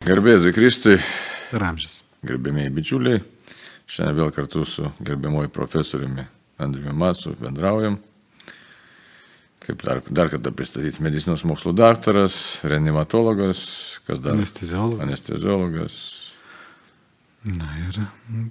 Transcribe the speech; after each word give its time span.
Gerbėjai 0.00 0.50
Kristui, 0.56 0.94
per 1.50 1.60
amžius. 1.60 1.98
gerbėmiai 2.24 2.70
bičiuliai, 2.72 3.18
šiandien 3.84 4.16
vėl 4.16 4.30
kartu 4.32 4.62
su 4.64 4.86
gerbiamoju 5.04 5.50
profesoriumi 5.52 6.22
Andriumi 6.56 6.94
Matsu 6.96 7.34
bendraujam. 7.36 7.98
Kaip 9.60 9.82
dar, 9.84 9.98
dar 10.08 10.30
kartą 10.32 10.54
pristatyti, 10.56 11.02
medicinos 11.04 11.44
mokslo 11.44 11.74
daktaras, 11.76 12.62
reanimatologas, 12.64 13.60
kas 14.06 14.22
dar? 14.24 14.38
Anesteziologas. 14.38 15.02
Anesteziologas. 15.04 15.96
Na 17.44 17.68
ir 17.84 17.98
mm, 18.00 18.46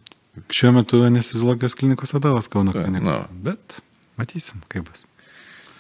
šiuo 0.54 0.76
metu 0.78 1.02
anesteziologijos 1.08 1.74
klinikos 1.80 2.14
vadovas 2.14 2.48
Kauno 2.48 2.76
Tai, 2.76 2.84
klinikos. 2.86 3.08
na. 3.10 3.42
Bet 3.50 3.80
matysim, 4.22 4.62
kaip 4.70 4.86
bus. 4.92 5.02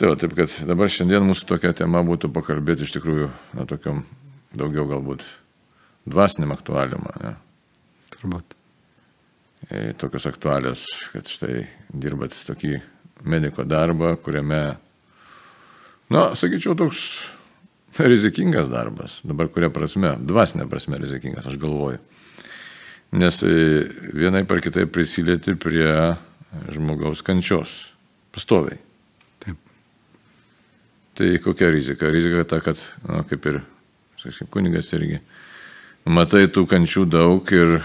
Tai 0.01 0.09
va, 0.09 0.17
taip, 0.17 0.33
kad 0.33 0.57
dabar 0.65 0.89
šiandien 0.89 1.29
mūsų 1.29 1.45
tokia 1.54 1.75
tema 1.77 2.01
būtų 2.09 2.33
pakalbėti 2.33 2.89
iš 2.89 2.95
tikrųjų, 2.97 3.29
na, 3.54 3.67
tokiam 3.70 4.01
daugiau 4.57 4.88
galbūt 4.89 5.27
dvasiniam 6.05 6.54
aktualium, 6.55 7.07
ne? 7.23 7.34
Turbūt. 8.14 8.55
E, 9.69 9.92
tokios 10.00 10.25
aktualios, 10.29 10.86
kad 11.14 11.28
štai 11.29 11.65
dirbat 11.92 12.37
tokį 12.47 12.78
mediko 13.28 13.65
darbą, 13.68 14.14
kuriame, 14.23 14.61
na, 16.09 16.23
sakyčiau, 16.39 16.78
toks 16.79 17.04
rizikingas 18.00 18.70
darbas. 18.71 19.20
Dabar 19.28 19.50
kuria 19.51 19.70
prasme, 19.73 20.15
dvasinė 20.20 20.70
prasme 20.71 21.00
rizikingas, 21.01 21.50
aš 21.50 21.59
galvoju. 21.61 22.00
Nes 23.20 23.42
e, 23.43 23.54
vienai 24.14 24.45
par 24.47 24.61
kitai 24.61 24.86
prisilieti 24.89 25.56
prie 25.59 25.89
žmogaus 26.73 27.23
kančios. 27.25 27.89
Pastoviai. 28.34 28.78
Taip. 29.42 29.57
Tai 31.18 31.29
kokia 31.43 31.71
rizika? 31.73 32.09
Rizika 32.14 32.45
ta, 32.45 32.61
kad, 32.64 32.81
na, 33.08 33.23
kaip 33.30 33.45
ir, 33.50 33.61
sakysim, 34.22 34.50
kunigas 34.53 34.94
irgi, 34.97 35.20
matai 36.09 36.47
tų 36.52 36.66
kančių 36.69 37.05
daug 37.09 37.53
ir 37.55 37.80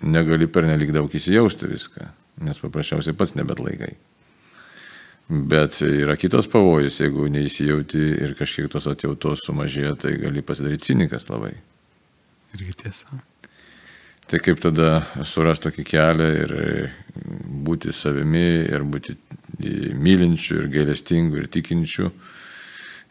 negali 0.00 0.48
per 0.48 0.68
nelik 0.68 0.92
daug 0.96 1.10
įsijausti 1.12 1.68
viską, 1.70 2.06
nes 2.46 2.60
paprasčiausiai 2.62 3.16
pats 3.16 3.36
nebet 3.38 3.60
laikai. 3.62 3.94
Bet 5.30 5.78
yra 5.86 6.16
kitas 6.18 6.48
pavojus, 6.50 6.98
jeigu 7.04 7.28
neįsijauti 7.30 8.00
ir 8.24 8.34
kažkiek 8.38 8.66
tos 8.72 8.88
atjautos 8.90 9.44
sumažėja, 9.46 9.94
tai 10.02 10.16
gali 10.18 10.42
pasidaryti 10.42 10.90
cinikas 10.90 11.28
labai. 11.30 11.52
Irgi 12.56 12.74
tiesa. 12.82 13.20
Tai 14.30 14.38
kaip 14.42 14.58
tada 14.62 15.04
surasti 15.26 15.68
tokį 15.68 15.84
kelią 15.86 16.26
ir 16.40 16.52
būti 17.66 17.94
savimi, 17.94 18.66
ir 18.70 18.82
būti 18.86 19.16
mylinčiu, 19.98 20.60
ir 20.60 20.68
gailestingu, 20.70 21.38
ir 21.38 21.48
tikinčiu. 21.50 22.10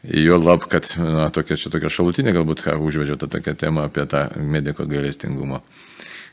Jo 0.03 0.38
lab, 0.39 0.64
kad 0.72 0.88
na, 0.97 1.28
tokia, 1.36 1.58
čia 1.59 1.72
tokia 1.73 1.89
šalutinė 1.92 2.31
galbūt 2.31 2.64
ką 2.64 2.78
užvedžiau 2.80 3.19
tą 3.19 3.28
tokią 3.31 3.55
temą 3.59 3.89
apie 3.89 4.05
tą 4.08 4.30
mediko 4.39 4.86
gailestingumą. 4.88 5.59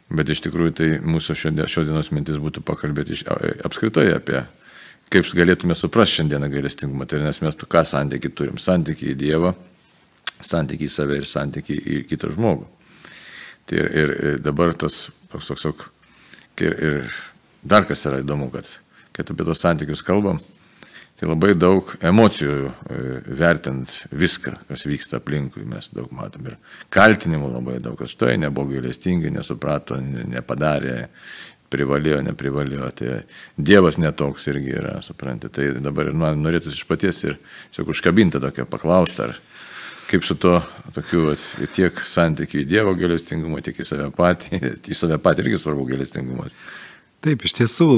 Bet 0.07 0.31
iš 0.31 0.45
tikrųjų 0.45 0.75
tai 0.79 0.89
mūsų 1.03 1.35
šios 1.35 1.89
dienos 1.89 2.13
mintis 2.15 2.39
būtų 2.39 2.63
pakalbėti 2.63 3.17
iš, 3.17 3.25
apskritai 3.67 4.13
apie 4.15 4.45
kaip 5.11 5.27
galėtume 5.39 5.75
suprasti 5.75 6.21
šiandieną 6.21 6.51
gailestingumą. 6.53 7.09
Tai 7.11 7.25
nes 7.25 7.43
mes 7.43 7.59
ką 7.59 7.83
santykiai 7.87 8.35
turim? 8.39 8.63
Santykiai 8.63 9.17
į 9.17 9.19
Dievą, 9.19 9.53
santykiai 10.39 10.87
į 10.87 10.95
save 10.95 11.19
ir 11.19 11.27
santykiai 11.27 11.83
į 11.83 12.01
kitą 12.11 12.31
žmogų. 12.35 12.69
Tai 13.67 13.83
ir, 13.83 13.91
ir, 13.91 14.15
ir 14.31 14.43
dabar 14.47 14.75
tas 14.79 15.09
toks, 15.33 15.51
toks, 15.51 15.67
toks, 15.67 15.91
ir, 16.63 16.77
ir 16.87 17.15
dar 17.67 17.87
kas 17.87 18.07
yra 18.07 18.23
įdomu, 18.23 18.47
kad, 18.55 18.77
kad 19.17 19.35
apie 19.35 19.47
tos 19.47 19.63
santykius 19.63 20.07
kalbam, 20.07 20.39
tai 21.17 21.29
labai 21.31 21.55
daug 21.57 21.89
emocijų 22.05 22.55
e, 22.69 23.01
vertint 23.41 24.03
viską, 24.13 24.53
kas 24.69 24.85
vyksta 24.89 25.21
aplinkui, 25.21 25.65
mes 25.69 25.89
daug 25.95 26.13
matom. 26.15 26.51
Ir 26.51 26.59
kaltinimų 26.93 27.51
labai 27.55 27.79
daug, 27.81 27.97
kad 27.99 28.11
štai 28.13 28.37
nebuvo 28.43 28.75
gailestingai, 28.75 29.33
nesuprato, 29.33 29.97
ne- 30.03 30.27
nepadarė, 30.37 31.07
privalėjo, 31.73 32.21
neprivalėjo. 32.29 32.91
Tai 33.01 33.19
Dievas 33.57 33.99
netoks 34.01 34.49
irgi 34.53 34.77
yra, 34.77 34.99
suprantate. 35.05 35.55
Tai 35.57 35.85
dabar 35.89 36.11
ir 36.11 36.19
man 36.19 36.43
norėtųsi 36.45 36.81
iš 36.81 36.89
paties 36.89 37.23
ir 37.25 37.39
tiesiog 37.71 37.95
užkabinti 37.95 38.43
tokią 38.43 38.69
paklaustą, 38.71 39.31
ar 39.31 39.41
kaip 40.07 40.25
su 40.25 40.37
to 40.39 40.61
tokiu 40.95 41.31
vat, 41.31 41.47
tiek 41.75 41.97
santykiu 42.07 42.61
į 42.63 42.69
Dievo 42.71 42.93
gailestingumą, 42.99 43.63
tiek 43.65 43.81
į 43.81 43.89
save 43.89 44.11
patį, 44.15 44.61
į 44.93 44.99
save 44.99 45.19
patį 45.23 45.47
irgi 45.47 45.63
svarbu 45.65 45.89
gailestingumas. 45.89 46.55
Taip, 47.25 47.43
iš 47.49 47.57
tiesų, 47.59 47.89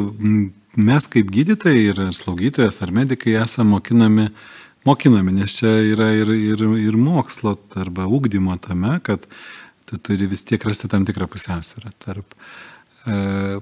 mes 0.78 1.08
kaip 1.10 1.30
gydytojai 1.34 1.84
ir 1.90 2.00
slaugytojas 2.14 2.80
ar 2.84 2.92
medikai 2.94 3.34
esame 3.42 3.74
mokinami, 3.76 4.28
mokinami, 4.86 5.34
nes 5.40 5.58
čia 5.58 5.72
yra 5.92 6.12
ir, 6.14 6.30
ir, 6.32 6.62
ir 6.78 6.98
mokslo 6.98 7.56
arba 7.78 8.06
ūkdymo 8.06 8.54
tame, 8.62 8.98
kad 9.02 9.26
tu 9.88 9.98
turi 9.98 10.28
vis 10.30 10.44
tiek 10.46 10.62
rasti 10.68 10.90
tam 10.90 11.06
tikrą 11.08 11.26
pusiausvyrą 11.32 11.90
tarp 12.04 12.36
e, 13.08 13.58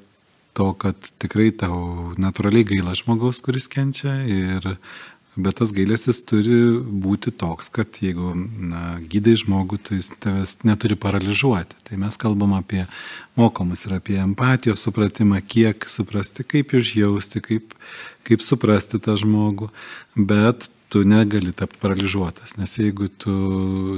to, 0.57 0.69
kad 0.81 1.11
tikrai 1.23 1.51
tau 1.57 2.13
natūraliai 2.21 2.69
gaila 2.69 2.97
žmogaus, 2.99 3.41
kuris 3.45 3.69
kenčia, 3.73 4.19
ir, 4.29 4.77
bet 5.37 5.59
tas 5.61 5.73
gailestis 5.77 6.23
turi 6.25 6.59
būti 7.05 7.33
toks, 7.37 7.69
kad 7.73 7.99
jeigu 8.01 8.33
na, 8.37 8.97
gydai 9.13 9.37
žmogų, 9.41 9.79
tai 9.89 10.01
jis 10.01 10.13
tavęs 10.23 10.57
neturi 10.67 10.97
paralyžiuoti. 11.01 11.81
Tai 11.87 11.99
mes 12.01 12.17
kalbam 12.21 12.57
apie 12.57 12.85
mokomus 13.39 13.85
ir 13.87 13.99
apie 13.99 14.17
empatijos 14.23 14.85
supratimą, 14.87 15.43
kiek 15.45 15.89
suprasti, 15.93 16.47
kaip 16.49 16.73
užjausti, 16.77 17.45
kaip, 17.45 17.77
kaip 18.27 18.45
suprasti 18.45 19.03
tą 19.03 19.19
žmogų, 19.21 19.69
bet 20.17 20.71
tu 20.89 21.03
negali 21.05 21.53
tapti 21.53 21.81
paralyžiuotas, 21.83 22.55
nes 22.61 22.73
jeigu 22.79 23.09
tu 23.21 23.35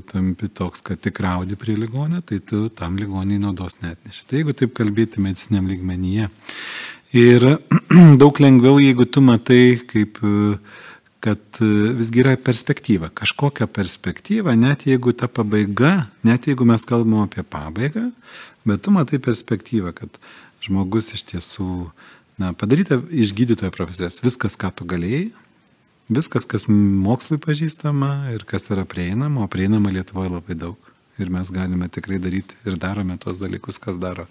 tampi 0.08 0.48
toks, 0.48 0.82
kad 0.82 1.00
tik 1.04 1.20
raudi 1.20 1.56
prie 1.60 1.76
ligonio, 1.76 2.22
tai 2.24 2.40
tu 2.40 2.68
tam 2.72 2.96
ligoniai 2.98 3.40
naudos 3.42 3.78
net 3.82 4.00
neši. 4.06 4.24
Tai 4.26 4.40
jeigu 4.40 4.54
taip 4.56 4.72
kalbėti 4.78 5.22
mediciniam 5.22 5.68
lygmenyje. 5.68 6.30
Ir 7.16 7.44
daug 8.20 8.40
lengviau, 8.40 8.80
jeigu 8.80 9.06
tu 9.08 9.22
matai, 9.24 9.78
kaip, 9.88 10.20
e, 10.24 10.58
kad 11.24 11.40
e, 11.60 11.68
visgi 11.98 12.22
yra 12.22 12.36
perspektyva, 12.40 13.10
kažkokia 13.14 13.66
perspektyva, 13.66 14.54
net 14.58 14.86
jeigu 14.86 15.12
ta 15.16 15.28
pabaiga, 15.28 16.08
net 16.26 16.46
jeigu 16.50 16.66
mes 16.68 16.84
kalbam 16.88 17.24
apie 17.24 17.42
pabaigą, 17.42 18.08
bet 18.68 18.84
tu 18.84 18.94
matai 18.94 19.20
perspektyvą, 19.22 19.94
kad 19.96 20.20
žmogus 20.64 21.12
iš 21.16 21.24
tiesų, 21.32 21.90
na, 22.38 22.52
padaryta 22.54 23.00
iš 23.10 23.34
gydytojo 23.36 23.72
profesijos 23.74 24.22
viskas, 24.22 24.58
ką 24.58 24.70
tu 24.74 24.86
galėjai, 24.88 25.28
viskas, 26.08 26.46
kas 26.48 26.68
mokslui 26.68 27.40
pažįstama 27.42 28.30
ir 28.34 28.46
kas 28.48 28.70
yra 28.72 28.86
prieinama, 28.88 29.44
o 29.44 29.50
prieinama 29.50 29.92
Lietuvoje 29.92 30.32
labai 30.32 30.56
daug. 30.58 30.94
Ir 31.18 31.32
mes 31.34 31.48
galime 31.50 31.88
tikrai 31.90 32.20
daryti 32.22 32.54
ir 32.62 32.76
darome 32.78 33.16
tos 33.18 33.40
dalykus, 33.42 33.80
kas 33.82 33.96
daro 33.98 34.28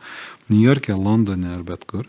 New 0.48 0.62
York'e, 0.64 0.96
Londone 0.96 1.50
ar 1.52 1.66
bet 1.68 1.84
kur. 1.84 2.08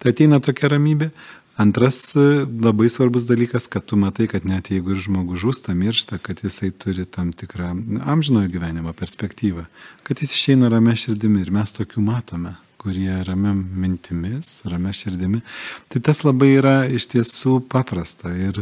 Tai 0.00 0.14
ateina 0.14 0.40
tokia 0.40 0.70
ramybė. 0.72 1.10
Antras 1.56 2.16
e, 2.18 2.46
labai 2.62 2.88
svarbus 2.90 3.28
dalykas, 3.28 3.68
kad 3.70 3.84
tu 3.86 3.96
matai, 3.96 4.26
kad 4.26 4.46
net 4.48 4.72
jeigu 4.74 4.94
ir 4.94 5.02
žmogus 5.04 5.44
žūsta, 5.44 5.74
miršta, 5.78 6.18
kad 6.18 6.42
jisai 6.42 6.72
turi 6.74 7.06
tam 7.06 7.30
tikrą 7.30 7.70
amžinojo 8.10 8.50
gyvenimo 8.50 8.92
perspektyvą, 8.96 9.68
kad 10.02 10.22
jis 10.22 10.34
išeina 10.34 10.72
ramia 10.72 10.96
širdimi 10.98 11.44
ir 11.44 11.54
mes 11.54 11.74
tokių 11.76 12.02
matome 12.02 12.56
kurie 12.84 13.14
ramia 13.24 13.54
mintimis, 13.54 14.58
ramia 14.68 14.92
širdimi. 14.92 15.40
Tai 15.88 16.02
tas 16.04 16.20
labai 16.26 16.50
yra 16.58 16.74
iš 16.84 17.06
tiesų 17.14 17.62
paprasta 17.72 18.34
ir 18.36 18.60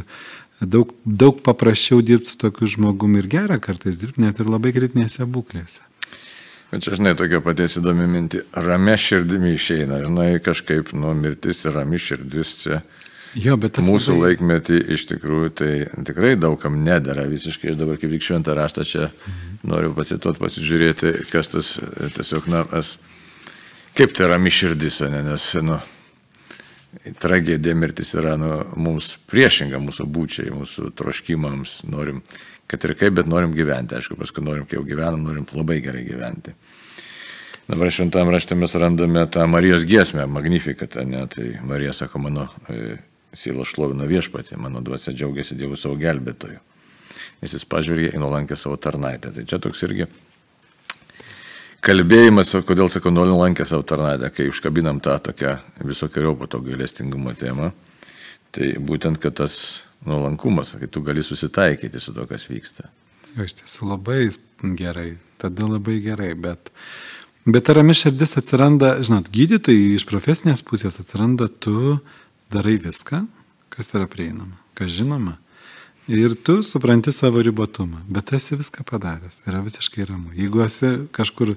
daug, 0.61 0.93
daug 1.03 1.41
paprasčiau 1.43 2.05
dirbti 2.07 2.31
su 2.31 2.39
tokiu 2.45 2.71
žmogumi 2.77 3.19
ir 3.19 3.31
gera 3.33 3.59
kartais 3.59 3.99
dirbti, 3.99 4.23
net 4.23 4.39
ir 4.39 4.53
labai 4.53 4.71
kritinėse 4.77 5.27
būklėse. 5.27 5.83
Bet 6.73 6.83
čia, 6.87 6.97
žinai, 6.97 7.13
tokia 7.19 7.43
paties 7.45 7.77
įdomi 7.83 8.07
minti. 8.09 8.41
Ramia 8.57 8.97
širdimi 8.97 9.53
išeina, 9.59 9.99
žinai, 10.07 10.31
kažkaip, 10.41 10.95
nu, 10.97 11.13
mirtis 11.19 11.65
ir 11.69 11.75
rami 11.77 12.01
širdis 12.01 12.53
čia. 12.63 12.79
Jo, 13.37 13.57
bet 13.61 13.75
tas 13.77 13.85
Mūsų 13.85 14.13
labai- 14.17 14.33
laikmetį 14.33 14.79
iš 14.93 15.07
tikrųjų 15.09 15.51
tai 15.57 15.71
tikrai 16.05 16.35
daugam 16.37 16.81
nedara 16.85 17.25
visiškai. 17.29 17.71
Aš 17.73 17.79
dabar 17.81 17.97
kaip 18.01 18.11
tik 18.13 18.25
šventą 18.25 18.57
raštą 18.57 18.85
čia 18.89 19.11
noriu 19.65 19.93
pasituot, 19.97 20.41
pasižiūrėti, 20.41 21.13
kas 21.31 21.49
tas 21.49 21.71
e, 21.81 22.09
tiesiog, 22.17 22.49
na, 22.53 22.65
mes, 22.73 22.97
kaip 23.97 24.13
tai 24.17 24.29
rami 24.33 24.53
širdis, 24.53 25.01
ne, 25.13 25.23
nes, 25.29 25.47
nu, 25.65 25.79
tragedija 27.21 27.75
mirtis 27.75 28.13
yra 28.21 28.37
nu, 28.41 28.51
mums 28.77 29.15
priešinga 29.33 29.81
mūsų 29.81 30.07
būčiai, 30.13 30.53
mūsų 30.53 30.91
troškimams, 30.99 31.83
norim, 31.89 32.21
kad 32.73 32.85
ir 32.89 32.97
kaip, 32.97 33.19
bet 33.21 33.29
norim 33.29 33.53
gyventi, 33.53 33.99
aišku, 33.99 34.17
paskui 34.17 34.45
norim, 34.45 34.65
kai 34.65 34.79
jau 34.79 34.87
gyvenam, 34.89 35.21
norim 35.29 35.45
labai 35.53 35.83
gerai 35.85 36.07
gyventi. 36.09 36.55
Dabar 37.69 37.93
šventam 37.93 38.33
rašte 38.33 38.57
mes 38.57 38.73
randame 38.81 39.27
tą 39.31 39.45
Marijos 39.47 39.85
giesmę, 39.89 40.25
magnifikatą, 40.27 41.05
ne, 41.07 41.27
tai 41.31 41.53
Marija 41.69 41.93
sako, 41.93 42.25
mano 42.25 42.49
e, 42.73 42.97
siela 43.37 43.67
šlovina 43.69 44.09
viešpatį, 44.09 44.57
mano 44.61 44.81
dvasia 44.85 45.13
džiaugiasi 45.13 45.61
Dievu 45.61 45.77
savo 45.77 46.01
gelbėtoju, 46.01 46.59
nes 47.45 47.55
jis 47.55 47.69
pažvelgė 47.69 48.15
į 48.17 48.25
nulankę 48.25 48.57
savo 48.59 48.81
tarnaitę. 48.81 49.35
Tai 49.37 49.45
čia 49.47 49.61
toks 49.63 49.85
irgi 49.87 50.09
kalbėjimas, 51.85 52.57
kodėl 52.67 52.89
sakau, 52.93 53.13
nuolankė 53.15 53.69
savo 53.69 53.85
tarnaitę, 53.87 54.33
kai 54.33 54.49
užkabinam 54.51 55.05
tą 55.05 55.19
tokią 55.29 55.59
visokiojo 55.85 56.35
po 56.41 56.49
to 56.49 56.65
gailestingumo 56.65 57.37
temą, 57.37 57.73
tai 58.53 58.75
būtent, 58.79 59.21
kad 59.23 59.41
tas 59.41 59.83
nuolankumas, 60.07 60.77
kai 60.79 60.91
tu 60.91 61.03
gali 61.05 61.25
susitaikyti 61.25 62.01
su 62.01 62.15
to, 62.15 62.27
kas 62.31 62.49
vyksta. 62.51 62.89
Jo, 63.33 63.47
iš 63.47 63.61
tiesų 63.63 63.93
labai 63.95 64.25
gerai 64.77 65.13
tada 65.43 65.67
labai 65.67 65.99
gerai, 66.05 66.33
bet, 66.39 66.71
bet 67.45 67.67
ta 67.67 67.77
rami 67.79 67.95
širdis 67.99 68.37
atsiranda, 68.39 68.95
žinot, 69.05 69.31
gydytojai 69.35 69.97
iš 69.97 70.07
profesinės 70.09 70.63
pusės 70.67 71.01
atsiranda, 71.03 71.49
tu 71.51 71.99
darai 72.55 72.77
viską, 72.83 73.25
kas 73.73 73.95
yra 73.97 74.07
prieinama, 74.11 74.59
kas 74.79 74.93
žinoma. 74.95 75.39
Ir 76.11 76.35
tu 76.47 76.61
supranti 76.67 77.13
savo 77.15 77.43
ribotumą, 77.43 78.03
bet 78.11 78.29
tu 78.29 78.37
esi 78.39 78.59
viską 78.59 78.85
padaręs, 78.87 79.45
yra 79.47 79.63
visiškai 79.65 80.07
ramu. 80.11 80.33
Jeigu 80.35 80.65
esi 80.65 80.91
kažkur 81.15 81.55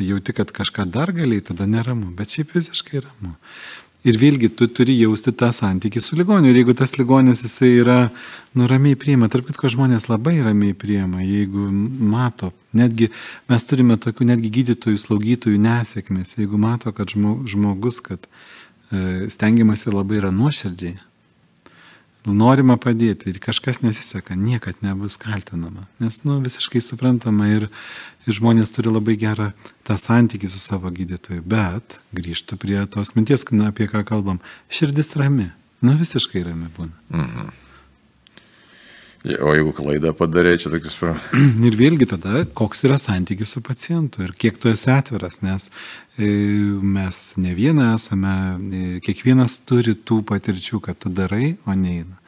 jauti, 0.00 0.34
kad 0.36 0.52
kažką 0.56 0.88
dar 0.90 1.12
galiai, 1.14 1.44
tada 1.44 1.68
neramu, 1.70 2.10
bet 2.16 2.32
šiaip 2.32 2.56
visiškai 2.56 3.04
ramu. 3.04 3.34
Ir 4.04 4.18
vėlgi, 4.20 4.50
tu 4.52 4.66
turi 4.68 4.98
jausti 4.98 5.32
tą 5.32 5.48
santykį 5.56 6.00
su 6.04 6.16
ligoniu. 6.18 6.50
Ir 6.50 6.58
jeigu 6.58 6.74
tas 6.76 6.92
ligonis 6.98 7.40
jisai 7.40 7.70
yra 7.80 7.98
nuramiai 8.52 8.98
priima, 9.00 9.30
tarp 9.32 9.48
kitko 9.48 9.70
žmonės 9.72 10.10
labai 10.10 10.34
ramiai 10.44 10.76
priima, 10.76 11.22
jeigu 11.24 11.70
mato, 12.12 12.50
netgi 12.76 13.08
mes 13.48 13.64
turime 13.64 13.96
tokių 13.96 14.28
netgi 14.28 14.52
gydytojų, 14.58 15.00
slaugytojų 15.00 15.62
nesėkmės, 15.64 16.34
jeigu 16.36 16.60
mato, 16.60 16.92
kad 16.92 17.16
žmogus, 17.16 18.02
kad 18.04 18.28
e, 18.28 19.30
stengiamasi 19.32 19.88
labai 19.94 20.20
yra 20.20 20.34
nuoširdžiai, 20.36 20.98
norima 22.32 22.76
padėti 22.80 23.28
ir 23.32 23.40
kažkas 23.42 23.82
nesiseka, 23.84 24.36
niekad 24.38 24.80
nebus 24.84 25.18
kaltinama. 25.20 25.86
Nes, 26.00 26.22
nu, 26.24 26.38
visiškai 26.44 26.80
suprantama 26.84 27.50
ir, 27.52 27.68
ir 28.24 28.38
žmonės 28.38 28.72
turi 28.74 28.92
labai 28.92 29.16
gerą 29.20 29.50
tą 29.84 29.98
santykį 30.00 30.48
su 30.48 30.62
savo 30.62 30.92
gydytoju. 30.94 31.44
Bet 31.44 31.98
grįžtų 32.16 32.60
prie 32.60 32.78
tos 32.86 33.14
minties, 33.18 33.44
apie 33.66 33.90
ką 33.90 34.04
kalbam. 34.08 34.40
Širdis 34.68 35.14
rami. 35.20 35.50
Nu, 35.84 35.98
visiškai 36.00 36.46
rami 36.46 36.70
būna. 36.78 36.96
Mhm. 37.10 37.52
O 39.24 39.54
jeigu 39.56 39.70
klaidą 39.72 40.10
padarė, 40.12 40.50
čia 40.60 40.68
tokius 40.68 40.98
pro. 41.00 41.14
Ir 41.64 41.76
vėlgi 41.80 42.04
tada, 42.10 42.42
koks 42.44 42.84
yra 42.84 42.98
santykis 43.00 43.54
su 43.54 43.62
pacientu 43.64 44.20
ir 44.20 44.34
kiek 44.36 44.58
tu 44.60 44.68
esi 44.68 44.90
atviras, 44.92 45.38
nes 45.40 45.70
e, 46.18 46.28
mes 46.84 47.20
ne 47.40 47.54
vieną 47.56 47.94
esame, 47.94 48.34
e, 48.68 48.82
kiekvienas 49.04 49.62
turi 49.64 49.94
tų 49.96 50.18
patirčių, 50.28 50.82
kad 50.84 51.00
tu 51.00 51.08
darai, 51.08 51.54
o 51.64 51.72
neina. 51.72 52.20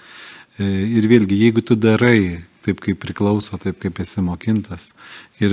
E, 0.56 0.70
ir 0.96 1.04
vėlgi, 1.10 1.36
jeigu 1.42 1.60
tu 1.68 1.76
darai 1.76 2.40
taip, 2.64 2.80
kaip 2.80 3.02
priklauso, 3.04 3.60
taip, 3.60 3.76
kaip 3.82 4.00
esi 4.00 4.24
mokintas 4.24 4.94
ir 5.44 5.52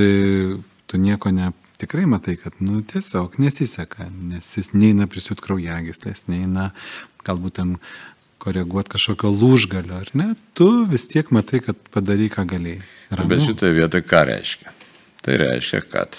tu 0.88 1.02
nieko 1.02 1.36
ne, 1.36 1.52
tikrai 1.76 2.08
matai, 2.08 2.38
kad, 2.40 2.56
nu, 2.64 2.80
tiesiog 2.88 3.36
nesiseka, 3.44 4.08
nes 4.32 4.48
jis 4.56 4.72
neina 4.78 5.12
prisiūt 5.12 5.44
kraujagyslės, 5.44 6.24
neina 6.32 6.72
galbūt 7.28 7.60
ten 7.60 7.76
koreguoti 8.44 8.92
kažkokio 8.96 9.32
lūžgalio, 9.32 9.96
ar 10.04 10.12
ne, 10.20 10.34
tu 10.58 10.68
vis 10.90 11.08
tiek 11.08 11.30
matai, 11.36 11.62
kad 11.64 11.80
padarai, 11.94 12.28
ką 12.34 12.46
galėjai. 12.50 12.84
Ramu. 13.14 13.32
Bet 13.32 13.44
šitoje 13.46 13.76
vietoje 13.78 14.06
ką 14.08 14.24
reiškia? 14.28 14.74
Tai 15.24 15.38
reiškia, 15.40 15.80
kad 15.92 16.18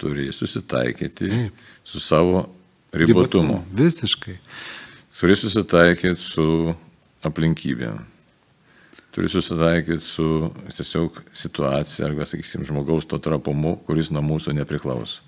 turi 0.00 0.28
susitaikyti 0.32 1.30
Taip. 1.30 1.64
su 1.84 2.00
savo 2.00 2.48
ribotumu. 2.92 3.22
ribotumu. 3.22 3.64
Visiškai. 3.76 4.36
Turi 5.20 5.36
susitaikyti 5.36 6.20
su 6.20 6.74
aplinkybėm. 7.24 7.98
Turi 9.12 9.28
susitaikyti 9.28 10.04
su 10.04 10.50
tiesiog 10.70 11.22
situacija, 11.32 12.06
arba, 12.08 12.24
sakysim, 12.28 12.64
žmogaus 12.64 13.08
to 13.08 13.18
trapumu, 13.20 13.74
kuris 13.84 14.12
nuo 14.14 14.22
mūsų 14.24 14.54
nepriklauso. 14.56 15.24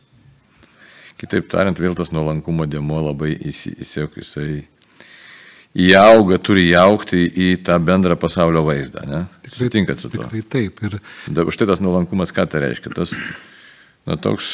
Kitaip 1.21 1.49
tariant, 1.53 1.79
vėl 1.79 1.95
tas 1.99 2.13
nuolankumo 2.15 2.65
dėmo 2.67 3.03
labai 3.05 3.35
įsiek 3.37 4.17
jisai 4.17 4.63
įauga, 5.79 6.39
turi 6.43 6.67
įaukti 6.71 7.23
į 7.27 7.49
tą 7.67 7.79
bendrą 7.83 8.17
pasaulio 8.21 8.65
vaizdą. 8.67 9.05
Ne? 9.09 9.25
Tikrai, 9.47 9.57
Sutinkat 9.57 10.03
su 10.03 10.11
tuo? 10.13 10.27
Tikrai 10.27 10.45
taip. 10.55 10.83
Ir... 10.85 10.99
Da, 11.33 11.47
štai 11.49 11.69
tas 11.71 11.83
nuolankumas, 11.85 12.35
ką 12.35 12.47
tai 12.51 12.67
reiškia? 12.67 12.93
Tas 12.97 13.15
na, 14.09 14.19
toks 14.21 14.53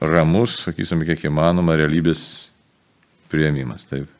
ramus, 0.00 0.60
sakysim, 0.66 1.02
kiek 1.08 1.26
įmanoma, 1.28 1.76
realybės 1.80 2.24
prieimimas. 3.32 3.86
Taip. 3.90 4.10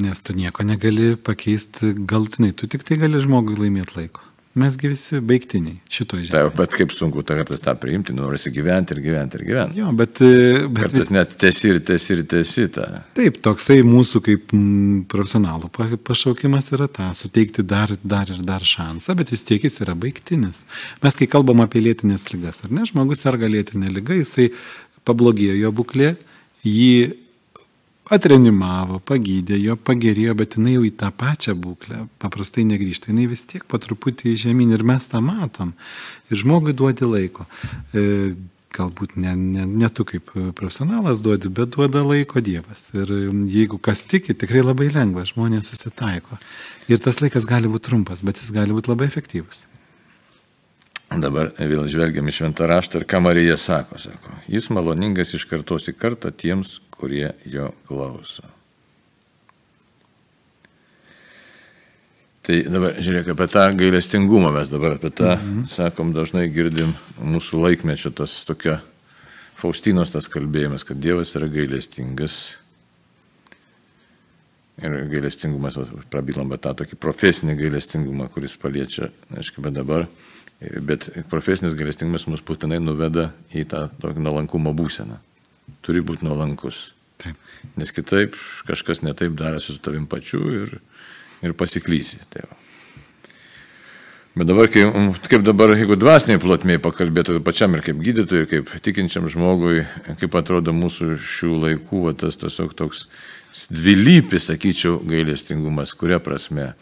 Nes 0.00 0.24
tu 0.26 0.34
nieko 0.34 0.64
negali 0.66 1.14
pakeisti 1.14 1.92
galtinai, 1.94 2.54
tu 2.56 2.66
tik 2.70 2.82
tai 2.86 2.98
gali 2.98 3.20
žmogui 3.22 3.58
laimėti 3.60 4.00
laiko. 4.00 4.24
Mesgi 4.54 4.86
visi 4.86 5.18
baigtiniai 5.18 5.80
šitoje 5.90 6.28
žemėje. 6.28 6.34
Taip, 6.46 6.58
bet 6.60 6.74
kaip 6.76 6.92
sunku 6.94 7.24
tą 7.26 7.34
kartais 7.40 7.62
tą 7.64 7.72
priimti, 7.78 8.14
norisi 8.14 8.52
gyventi 8.54 8.94
ir 8.94 9.00
gyventi 9.02 9.40
ir 9.40 9.42
gyventi. 9.48 9.80
Jo, 9.80 9.88
bet... 9.98 10.20
E, 10.22 10.60
bet 10.68 10.84
kartais 10.84 11.08
vis... 11.08 11.10
net 11.16 11.32
tesi 11.40 11.72
ir 11.72 11.80
tesi 11.88 12.12
ir 12.14 12.20
tesi 12.30 12.68
tą. 12.76 12.86
Taip, 13.18 13.40
toksai 13.42 13.80
mūsų 13.88 14.22
kaip 14.28 14.54
profesionalų 15.10 15.72
pašaukimas 16.06 16.70
yra 16.78 16.86
tą, 16.86 17.08
suteikti 17.18 17.66
dar, 17.66 17.96
dar 18.06 18.30
ir 18.30 18.44
dar 18.46 18.62
šansą, 18.62 19.18
bet 19.18 19.34
vis 19.34 19.42
tiek 19.48 19.66
jis 19.66 19.80
yra 19.82 19.98
baigtinis. 19.98 20.62
Mes 21.02 21.18
kai 21.18 21.30
kalbam 21.34 21.64
apie 21.66 21.82
lėtinės 21.82 22.28
lygas, 22.30 22.62
ar 22.62 22.70
ne, 22.78 22.86
žmogus 22.86 23.26
serga 23.26 23.50
lėtinė 23.50 23.90
lyga, 23.90 24.20
jisai 24.22 24.52
pablogėjo 25.02 25.58
jo 25.64 25.74
būklė, 25.82 26.14
jį 26.62 27.23
atrenimavo, 28.12 28.98
pagydė, 29.08 29.56
jo 29.62 29.76
pagerėjo, 29.80 30.34
bet 30.36 30.58
jinai 30.58 30.76
jau 30.76 30.84
į 30.84 30.92
tą 31.00 31.10
pačią 31.16 31.54
būklę 31.56 32.02
paprastai 32.20 32.66
negrįžta. 32.68 33.12
Jinai 33.12 33.28
vis 33.30 33.46
tiek 33.48 33.64
po 33.68 33.80
truputį 33.80 34.34
žemyn 34.44 34.74
ir 34.76 34.84
mes 34.84 35.08
tą 35.08 35.22
matom. 35.24 35.72
Ir 36.28 36.42
žmogui 36.42 36.76
duodi 36.76 37.08
laiko. 37.08 37.46
E, 37.96 38.34
galbūt 38.74 39.14
ne, 39.20 39.34
ne, 39.38 39.66
ne 39.70 39.90
tu 39.94 40.04
kaip 40.08 40.32
profesionalas 40.58 41.22
duodi, 41.24 41.48
bet 41.48 41.72
duoda 41.76 42.02
laiko 42.04 42.42
Dievas. 42.44 42.90
Ir 42.96 43.12
jeigu 43.50 43.78
kas 43.78 44.04
tiki, 44.10 44.36
tikrai 44.36 44.64
labai 44.64 44.90
lengva, 44.92 45.24
žmonės 45.28 45.70
susitaiko. 45.72 46.40
Ir 46.90 47.00
tas 47.04 47.22
laikas 47.24 47.48
gali 47.48 47.70
būti 47.70 47.88
trumpas, 47.88 48.24
bet 48.26 48.42
jis 48.42 48.52
gali 48.54 48.76
būti 48.76 48.92
labai 48.92 49.08
efektyvus. 49.08 49.64
Dabar 51.12 51.52
vėl 51.58 51.84
žvelgiam 51.90 52.26
į 52.26 52.34
šventą 52.34 52.66
raštą 52.66 53.02
ir 53.02 53.06
ką 53.08 53.20
Marija 53.22 53.58
sako, 53.60 54.00
sako, 54.00 54.32
jis 54.50 54.70
maloningas 54.74 55.34
iš 55.36 55.44
kartos 55.50 55.86
į 55.92 55.94
kartą 55.98 56.32
tiems, 56.34 56.78
kurie 56.94 57.34
jo 57.44 57.70
klauso. 57.88 58.48
Tai 62.44 62.58
dabar 62.68 62.98
žiūrėk 63.00 63.30
apie 63.32 63.46
tą 63.48 63.62
gailestingumą, 63.78 64.50
mes 64.52 64.72
dabar 64.72 64.98
apie 64.98 65.08
tą, 65.08 65.36
mhm. 65.38 65.62
sakom, 65.70 66.10
dažnai 66.16 66.48
girdim 66.52 66.92
mūsų 67.20 67.62
laikmečio 67.62 68.12
tas 68.12 68.42
tokia 68.48 68.82
Faustinos 69.54 70.10
tas 70.12 70.26
kalbėjimas, 70.28 70.82
kad 70.84 70.98
Dievas 71.00 71.30
yra 71.38 71.46
gailestingas. 71.48 72.58
Ir 74.82 74.96
gailestingumas, 75.08 75.78
prabilom 76.12 76.50
apie 76.50 76.60
tą 76.66 76.74
tokį 76.82 76.98
profesinį 77.00 77.54
gailestingumą, 77.62 78.26
kuris 78.34 78.58
paliečia, 78.60 79.08
aišku, 79.32 79.62
bet 79.64 79.76
dabar 79.78 80.08
Bet 80.84 81.08
profesinis 81.30 81.76
galestingumas 81.78 82.26
mus 82.30 82.42
būtinai 82.46 82.80
nuveda 82.82 83.30
į 83.54 83.66
tą 83.70 83.86
tokį 84.02 84.24
nuolankumo 84.24 84.74
būseną. 84.76 85.20
Turi 85.84 86.04
būti 86.04 86.26
nuolankus. 86.26 86.90
Taip. 87.20 87.38
Nes 87.78 87.92
kitaip 87.94 88.36
kažkas 88.68 89.04
netaip 89.04 89.36
darėsi 89.38 89.74
su 89.74 89.80
tavim 89.82 90.08
pačiu 90.10 90.42
ir, 90.62 90.76
ir 91.44 91.56
pasiklysi. 91.58 92.20
Tai 92.32 92.46
va. 92.48 92.60
Bet 94.34 94.48
dabar, 94.50 94.66
kai, 94.66 94.82
kaip 95.30 95.44
dabar, 95.46 95.76
jeigu 95.78 95.94
dvasiniai 95.94 96.40
plotmiai 96.42 96.80
pakalbėtų 96.82 97.36
pačiam 97.46 97.76
ir 97.76 97.84
kaip 97.86 98.00
gydytojui, 98.02 98.40
ir 98.42 98.48
kaip 98.50 98.72
tikinčiam 98.82 99.28
žmogui, 99.30 99.84
kaip 100.18 100.34
atrodo 100.34 100.74
mūsų 100.74 101.14
šių 101.22 101.50
laikų, 101.62 102.00
va, 102.08 102.14
tas 102.18 102.34
tiesiog 102.40 102.74
toks 102.74 103.04
dvilypis, 103.70 104.48
sakyčiau, 104.50 104.96
gailestingumas, 105.06 105.94
kuria 105.94 106.18
prasme. 106.18 106.72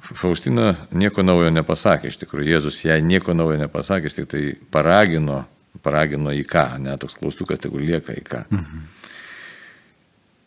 Faustina 0.00 0.74
nieko 0.96 1.22
naujo 1.22 1.50
nepasakė, 1.52 2.10
iš 2.10 2.20
tikrųjų 2.22 2.54
Jėzus 2.54 2.78
jai 2.86 3.00
nieko 3.04 3.34
naujo 3.36 3.58
nepasakė, 3.60 4.12
tik 4.14 4.30
tai 4.30 4.42
paragino, 4.72 5.44
paragino 5.84 6.32
į 6.34 6.46
ką, 6.48 6.64
ne 6.82 6.96
toks 7.00 7.18
klaustukas, 7.20 7.60
tegu 7.62 7.82
lieka 7.82 8.16
į 8.16 8.24
ką. 8.26 8.46
Mhm. 8.50 8.88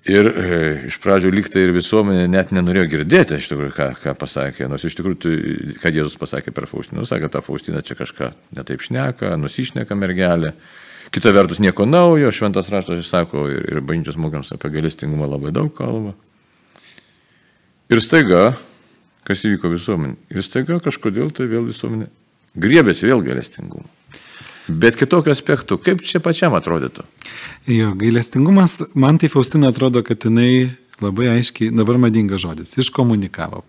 Ir 0.03 0.27
e, 0.27 0.55
iš 0.89 0.97
pradžių 0.99 1.29
liktai 1.31 1.61
ir 1.63 1.71
visuomenė 1.71 2.25
net 2.27 2.49
nenorėjo 2.51 2.89
girdėti, 2.91 3.37
iš 3.39 3.47
tikrųjų, 3.53 3.71
ką, 3.77 3.85
ką 4.01 4.13
pasakė, 4.19 4.67
nors 4.67 4.83
iš 4.83 4.97
tikrųjų, 4.99 5.19
tu, 5.23 5.31
ką 5.79 5.93
Jėzus 5.95 6.17
pasakė 6.19 6.51
per 6.51 6.67
Faustiną, 6.67 7.05
sakė, 7.07 7.29
ta 7.31 7.39
Faustina 7.45 7.79
čia 7.85 7.95
kažką 7.95 8.33
netaip 8.57 8.83
šneka, 8.83 9.37
nusišneka 9.39 9.95
mergelė. 9.95 10.51
Kita 11.13 11.31
vertus, 11.31 11.61
nieko 11.63 11.87
naujo, 11.87 12.33
šventas 12.35 12.71
raštas 12.73 13.07
sako 13.07 13.45
ir, 13.53 13.63
ir 13.69 13.79
bažnyčios 13.85 14.19
mokams 14.19 14.51
apie 14.55 14.73
galestingumą 14.73 15.29
labai 15.29 15.53
daug 15.55 15.71
kalba. 15.77 16.17
Ir 17.93 18.03
staiga 18.03 18.57
kas 19.27 19.45
įvyko 19.47 19.71
visuomenė. 19.73 20.17
Ir 20.33 20.45
staiga 20.45 20.79
kažkodėl 20.83 21.31
tai 21.35 21.47
vėl 21.51 21.65
visuomenė 21.69 22.09
griebėsi 22.55 23.09
vėl 23.09 23.23
gailestingumo. 23.25 23.87
Bet 24.67 24.95
kitokiu 24.95 25.33
aspektu, 25.33 25.77
kaip 25.81 26.01
čia 26.07 26.21
pačiam 26.23 26.53
atrodytų? 26.55 27.03
Jo, 27.67 27.91
gailestingumas, 27.99 28.79
man 28.95 29.19
tai 29.19 29.27
Faustina 29.31 29.73
atrodo, 29.73 30.03
kad 30.07 30.23
jinai 30.23 30.71
labai 31.03 31.33
aiškiai, 31.33 31.73
dabar 31.75 31.99
madingas 31.99 32.45
žodis, 32.45 32.77
iškomunikavo. 32.79 33.63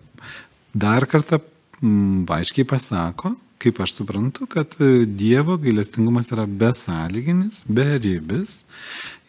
Dar 0.75 1.07
kartą 1.11 1.41
m, 1.41 1.89
mm, 1.89 2.21
aiškiai 2.37 2.67
pasako, 2.69 3.33
kaip 3.59 3.81
aš 3.83 3.97
suprantu, 3.97 4.47
kad 4.47 4.71
e, 4.79 5.03
Dievo 5.03 5.57
gailestingumas 5.59 6.31
yra 6.31 6.45
besąlyginis, 6.47 7.65
beribis 7.67 8.61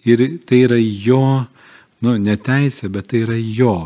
ir 0.07 0.23
tai 0.47 0.63
yra 0.69 0.79
jo, 0.79 1.47
nu, 2.07 2.15
neteisė, 2.23 2.93
bet 2.95 3.11
tai 3.11 3.25
yra 3.27 3.39
jo 3.41 3.79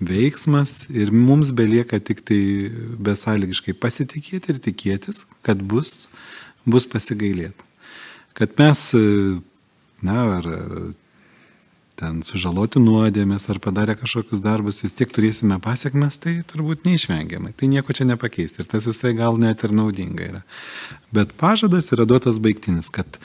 veiksmas 0.00 0.84
ir 0.90 1.12
mums 1.14 1.52
belieka 1.54 2.00
tik 2.00 2.24
tai 2.26 2.40
besąlygiškai 3.04 3.76
pasitikėti 3.78 4.54
ir 4.54 4.60
tikėtis, 4.64 5.24
kad 5.46 5.62
bus, 5.62 6.08
bus 6.66 6.88
pasigailėta. 6.90 7.66
Kad 8.34 8.56
mes, 8.58 8.88
na, 10.02 10.18
ar 10.40 10.48
ten 11.98 12.22
sužaloti 12.26 12.82
nuodėmės 12.82 13.46
ar 13.52 13.60
padarę 13.62 13.94
kažkokius 13.98 14.42
darbus, 14.42 14.82
vis 14.82 14.96
tiek 14.98 15.10
turėsime 15.14 15.60
pasiekmes, 15.62 16.18
tai 16.22 16.34
turbūt 16.50 16.82
neišvengiamai. 16.88 17.54
Tai 17.54 17.70
nieko 17.70 17.94
čia 17.94 18.06
nepakeis 18.08 18.58
ir 18.58 18.68
tas 18.70 18.88
visai 18.90 19.14
gal 19.16 19.38
net 19.40 19.62
ir 19.64 19.74
naudinga 19.76 20.26
yra. 20.26 20.42
Bet 21.14 21.36
pažadas 21.38 21.92
yra 21.94 22.06
duotas 22.10 22.40
baigtinis, 22.42 22.90
kad 22.94 23.20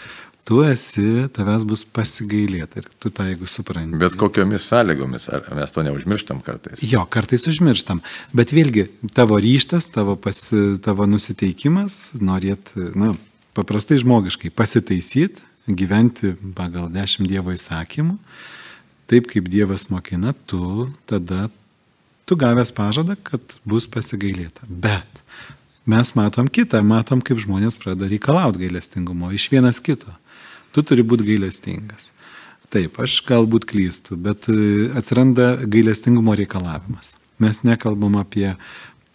tu 0.49 0.63
esi, 0.65 1.27
tavęs 1.29 1.61
bus 1.69 1.83
pasigailėta 1.93 2.81
ir 2.81 2.87
tu 2.97 3.11
tą 3.13 3.27
jeigu 3.27 3.45
supranti. 3.45 3.99
Bet 4.01 4.15
kokiomis 4.17 4.65
sąlygomis, 4.71 5.27
ar 5.29 5.45
mes 5.53 5.73
to 5.75 5.83
neužmirštam 5.85 6.39
kartais? 6.41 6.81
Jo, 6.89 7.03
kartais 7.05 7.43
užmirštam. 7.51 7.99
Bet 8.33 8.49
vėlgi, 8.57 8.87
tavo 9.13 9.37
ryštas, 9.37 9.85
tavo, 9.93 10.15
pasi, 10.17 10.79
tavo 10.81 11.05
nusiteikimas, 11.05 11.99
norėt, 12.25 12.71
na, 12.97 13.11
paprastai 13.59 13.99
žmogiškai 14.01 14.49
pasitaisyti, 14.57 15.45
gyventi 15.69 16.33
pagal 16.57 16.87
dešimt 16.95 17.29
Dievo 17.29 17.53
įsakymų, 17.53 18.17
taip 19.11 19.29
kaip 19.29 19.51
Dievas 19.53 19.85
mokina, 19.93 20.33
tu 20.49 20.87
tada, 21.09 21.45
tu 22.25 22.39
gavęs 22.41 22.73
pažadą, 22.73 23.19
kad 23.21 23.59
bus 23.69 23.85
pasigailėta. 23.85 24.65
Bet 24.65 25.21
mes 25.85 26.15
matom 26.17 26.49
kitą, 26.49 26.81
matom, 26.81 27.21
kaip 27.21 27.37
žmonės 27.45 27.77
pradeda 27.77 28.09
reikalauti 28.09 28.65
gailestingumo 28.65 29.29
iš 29.37 29.51
vienas 29.53 29.77
kito 29.85 30.17
tu 30.75 30.83
turi 30.85 31.05
būti 31.05 31.27
gailestingas. 31.27 32.11
Taip, 32.69 32.99
aš 33.01 33.19
galbūt 33.25 33.65
klystu, 33.69 34.17
bet 34.21 34.45
e, 34.51 34.89
atsiranda 34.99 35.55
gailestingumo 35.65 36.35
reikalavimas. 36.37 37.15
Mes 37.41 37.63
nekalbam 37.65 38.19
apie 38.19 38.51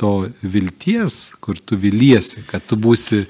to 0.00 0.26
vilties, 0.42 1.34
kur 1.40 1.58
tu 1.58 1.78
viliesi, 1.78 2.42
kad 2.48 2.64
tu 2.66 2.78
būsi 2.80 3.22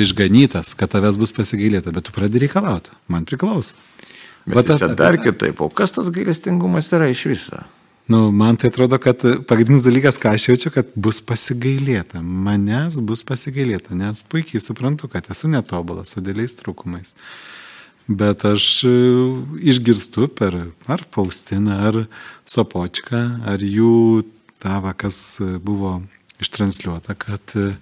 išganytas, 0.00 0.72
kad 0.78 0.92
tavęs 0.92 1.18
bus 1.20 1.34
pasigailėta, 1.36 1.92
bet 1.92 2.08
tu 2.08 2.14
pradedi 2.16 2.46
reikalauti. 2.46 2.94
Man 3.12 3.28
priklauso. 3.28 3.76
Bet 4.46 4.70
Va, 4.70 4.76
čia 4.78 4.88
dar 4.94 5.18
kitaip, 5.18 5.60
o 5.60 5.68
kas 5.68 5.92
tas 5.92 6.08
gailestingumas 6.14 6.92
yra 6.94 7.10
iš 7.10 7.24
viso? 7.28 7.60
Nu, 8.06 8.30
man 8.30 8.54
tai 8.56 8.70
atrodo, 8.70 9.00
kad 9.02 9.18
pagrindinis 9.50 9.82
dalykas, 9.82 10.20
ką 10.22 10.36
aš 10.36 10.44
jaučiu, 10.52 10.70
kad 10.70 10.92
bus 10.94 11.18
pasigailėta. 11.26 12.20
Manęs 12.22 13.00
bus 13.02 13.24
pasigailėta, 13.26 13.96
nes 13.98 14.22
puikiai 14.30 14.62
suprantu, 14.62 15.10
kad 15.10 15.26
esu 15.34 15.50
netobulas 15.50 16.14
su 16.14 16.22
dėliais 16.22 16.54
trūkumais. 16.60 17.16
Bet 18.06 18.44
aš 18.46 18.84
e, 18.86 18.90
išgirstu 19.66 20.28
per 20.30 20.54
ar 20.86 21.02
Faustiną, 21.10 21.78
ar 21.88 22.02
Sopočką, 22.46 23.22
ar 23.50 23.62
jų 23.62 24.22
tavą, 24.62 24.92
kas 24.94 25.40
buvo 25.62 25.98
ištransliuota, 26.42 27.16
kad 27.18 27.56
e, 27.58 27.72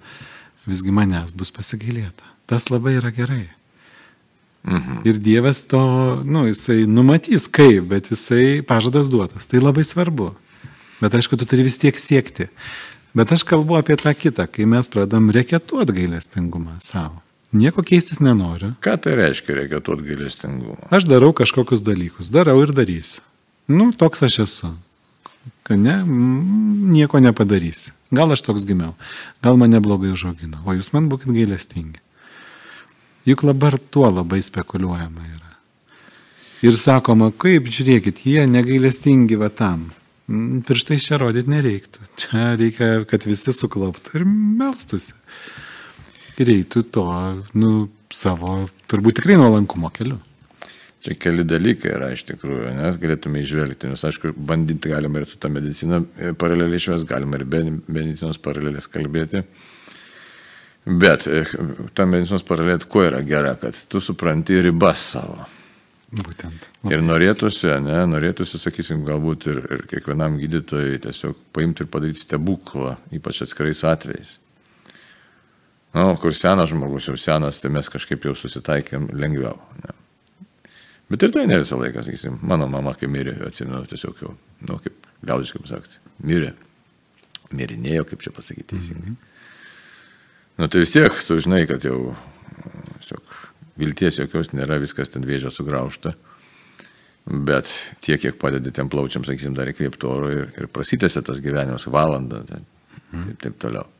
visgi 0.65 0.93
manęs 0.95 1.35
bus 1.37 1.53
pasigailėta. 1.53 2.25
Tas 2.49 2.69
labai 2.73 2.97
yra 2.99 3.11
gerai. 3.13 3.45
Mhm. 4.65 5.03
Ir 5.05 5.19
Dievas 5.21 5.61
to, 5.69 5.83
nu, 6.25 6.47
jisai 6.49 6.85
numatys 6.89 7.45
kaip, 7.45 7.85
bet 7.91 8.09
jisai 8.09 8.63
pažadas 8.65 9.11
duotas. 9.13 9.45
Tai 9.45 9.61
labai 9.61 9.85
svarbu. 9.85 10.31
Bet 11.01 11.13
aišku, 11.13 11.37
tu 11.37 11.45
turi 11.45 11.67
vis 11.67 11.77
tiek 11.77 11.97
siekti. 11.99 12.49
Bet 13.15 13.31
aš 13.31 13.45
kalbu 13.47 13.77
apie 13.77 13.97
tą 13.99 14.15
kitą, 14.17 14.47
kai 14.49 14.65
mes 14.67 14.89
pradam 14.91 15.29
reketuoti 15.31 15.93
gailestingumą 16.01 16.79
savo. 16.83 17.21
Nieko 17.55 17.83
keistis 17.87 18.19
nenoriu. 18.19 18.73
Ką 18.83 18.97
tai 18.99 19.15
reiškia, 19.15 19.55
reikia 19.61 19.79
tuot 19.83 20.01
gailestingumą? 20.03 20.89
Aš 20.91 21.07
darau 21.07 21.31
kažkokius 21.35 21.85
dalykus, 21.85 22.31
darau 22.33 22.57
ir 22.63 22.73
darysiu. 22.75 23.23
Nu, 23.71 23.91
toks 23.95 24.25
aš 24.27 24.39
esu. 24.43 24.71
Ne, 25.69 25.95
nieko 26.91 27.21
nepadarysi. 27.21 27.93
Gal 28.13 28.33
aš 28.33 28.43
toks 28.45 28.65
gimiau, 28.67 28.93
gal 29.45 29.57
mane 29.61 29.79
blogai 29.81 30.11
užaugino, 30.13 30.59
o 30.65 30.75
jūs 30.75 30.91
man 30.93 31.07
būkite 31.09 31.33
gailestingi. 31.33 32.01
Juk 33.25 33.41
dabar 33.47 33.77
tuo 33.79 34.09
labai 34.11 34.41
spekuliuojama 34.45 35.25
yra. 35.25 35.53
Ir 36.65 36.77
sakoma, 36.77 37.31
kaip 37.31 37.69
žiūrėkit, 37.69 38.25
jie 38.25 38.45
negailestingi 38.49 39.37
va 39.41 39.49
tam. 39.49 39.87
Pirštai 40.65 40.97
čia 41.01 41.19
rodyti 41.21 41.51
nereiktų. 41.53 42.05
Čia 42.17 42.51
reikia, 42.59 42.89
kad 43.09 43.25
visi 43.29 43.53
suklauptų 43.53 44.19
ir 44.19 44.27
melstusi 44.29 45.13
reitų 46.39 46.85
to, 46.91 47.09
nu, 47.55 47.73
savo, 48.13 48.63
turbūt 48.91 49.19
tikrai 49.19 49.37
nuolankumo 49.39 49.91
keliu. 49.95 50.19
Čia 51.05 51.13
keli 51.21 51.43
dalykai 51.45 51.91
yra 51.93 52.09
iš 52.15 52.23
tikrųjų, 52.31 52.71
nes 52.79 52.95
galėtume 52.97 53.43
išvelgti, 53.43 53.91
nes 53.91 54.03
aišku, 54.07 54.31
bandyti 54.33 54.89
galima 54.89 55.21
ir 55.21 55.27
su 55.29 55.37
tą 55.37 55.51
mediciną 55.53 55.99
paraleliai 56.41 56.81
išves, 56.81 57.05
galima 57.05 57.37
ir 57.37 57.45
be 57.45 57.61
medicinos 57.69 58.39
paralelės 58.41 58.89
kalbėti. 58.89 59.43
Bet 60.85 61.27
e, 61.29 61.43
ta 61.97 62.07
medicinos 62.09 62.45
paralelė 62.45 62.89
kuo 62.89 63.03
yra 63.05 63.21
gera, 63.25 63.53
kad 63.61 63.77
tu 63.89 64.01
supranti 64.01 64.57
ribas 64.65 65.03
savo. 65.13 65.45
Būtent. 66.15 66.69
Ir 66.89 67.01
norėtųsi, 67.05 67.69
ne, 67.83 67.99
norėtųsi, 68.09 68.59
sakysim, 68.61 69.01
galbūt 69.05 69.49
ir, 69.51 69.61
ir 69.75 69.85
kiekvienam 69.89 70.37
gydytojui 70.39 71.01
tiesiog 71.03 71.37
paimti 71.53 71.83
ir 71.83 71.89
padaryti 71.91 72.21
stebuklą, 72.21 72.95
ypač 73.17 73.41
atskirais 73.45 73.81
atvejais. 73.89 74.37
Nu, 75.95 76.09
kur 76.19 76.33
senas 76.35 76.69
žmogus, 76.73 77.07
jau 77.07 77.15
senas, 77.19 77.61
tai 77.61 77.71
mes 77.71 77.87
kažkaip 77.91 78.25
jau 78.27 78.33
susitaikėm 78.35 79.07
lengviau. 79.15 79.55
Ne. 79.83 79.93
Bet 81.11 81.23
ir 81.23 81.31
tai 81.31 81.45
ne 81.47 81.59
visą 81.61 81.77
laiką, 81.79 82.03
sakysim, 82.03 82.39
mano 82.43 82.67
mama, 82.67 82.95
kai 82.99 83.07
mirė, 83.11 83.37
atsimenu, 83.47 83.85
tiesiog 83.87 84.23
jau, 84.23 84.33
nu, 84.67 84.79
kaip 84.83 85.07
liaudiškai 85.23 85.61
pasakyti, 85.63 86.01
mirė. 86.27 86.51
Mirinėjo, 87.55 88.07
kaip 88.09 88.25
čia 88.25 88.33
pasakyti 88.35 88.73
teisingai. 88.73 89.13
Mm 89.13 89.15
-hmm. 89.15 89.33
Nu, 90.57 90.67
tai 90.67 90.79
vis 90.79 90.91
tiek, 90.91 91.13
tu 91.27 91.39
žinai, 91.39 91.65
kad 91.67 91.85
jau, 91.85 92.15
tiesiog, 92.99 93.33
vilties 93.79 94.19
jokios 94.19 94.51
nėra, 94.53 94.79
viskas 94.81 95.09
ten 95.09 95.23
vėžio 95.23 95.51
sugraužta. 95.51 96.13
Bet 97.25 97.71
tiek, 98.01 98.21
kiek 98.21 98.37
padedi 98.37 98.71
tiem 98.71 98.89
plaučiam, 98.89 99.23
sakysim, 99.23 99.55
dar 99.57 99.67
įkvėpti 99.67 100.07
oro 100.07 100.29
ir, 100.31 100.51
ir 100.59 100.67
prasitėsi 100.67 101.23
tas 101.25 101.41
gyvenimas 101.41 101.87
valandą, 101.87 102.43
tai, 102.45 102.59
mm. 103.11 103.23
taip, 103.23 103.39
taip 103.41 103.59
toliau. 103.59 103.94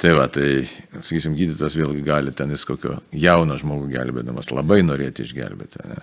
Tai 0.00 0.14
va, 0.16 0.24
tai, 0.32 0.62
sakysim, 1.04 1.34
gydytas 1.36 1.76
vėlgi 1.76 2.00
gali 2.04 2.32
ten 2.32 2.52
jis 2.54 2.64
kokio 2.64 2.96
jauno 3.12 3.58
žmogų 3.60 3.90
gelbėdamas 3.92 4.48
labai 4.54 4.80
norėti 4.86 5.26
išgelbėti. 5.26 5.82
Ne? 5.90 6.00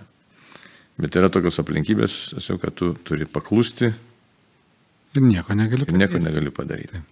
Bet 1.02 1.18
yra 1.18 1.30
tokios 1.34 1.58
aplinkybės, 1.62 2.14
tiesiog, 2.36 2.60
kad 2.62 2.76
tu 2.78 2.92
turi 3.06 3.26
paklusti. 3.26 3.90
Ir 5.18 5.24
nieko 5.24 5.56
negali 5.58 5.82
padaryti. 5.82 5.98
Ir 5.98 6.04
nieko 6.04 6.22
negali 6.22 6.54
padaryti. 6.54 7.02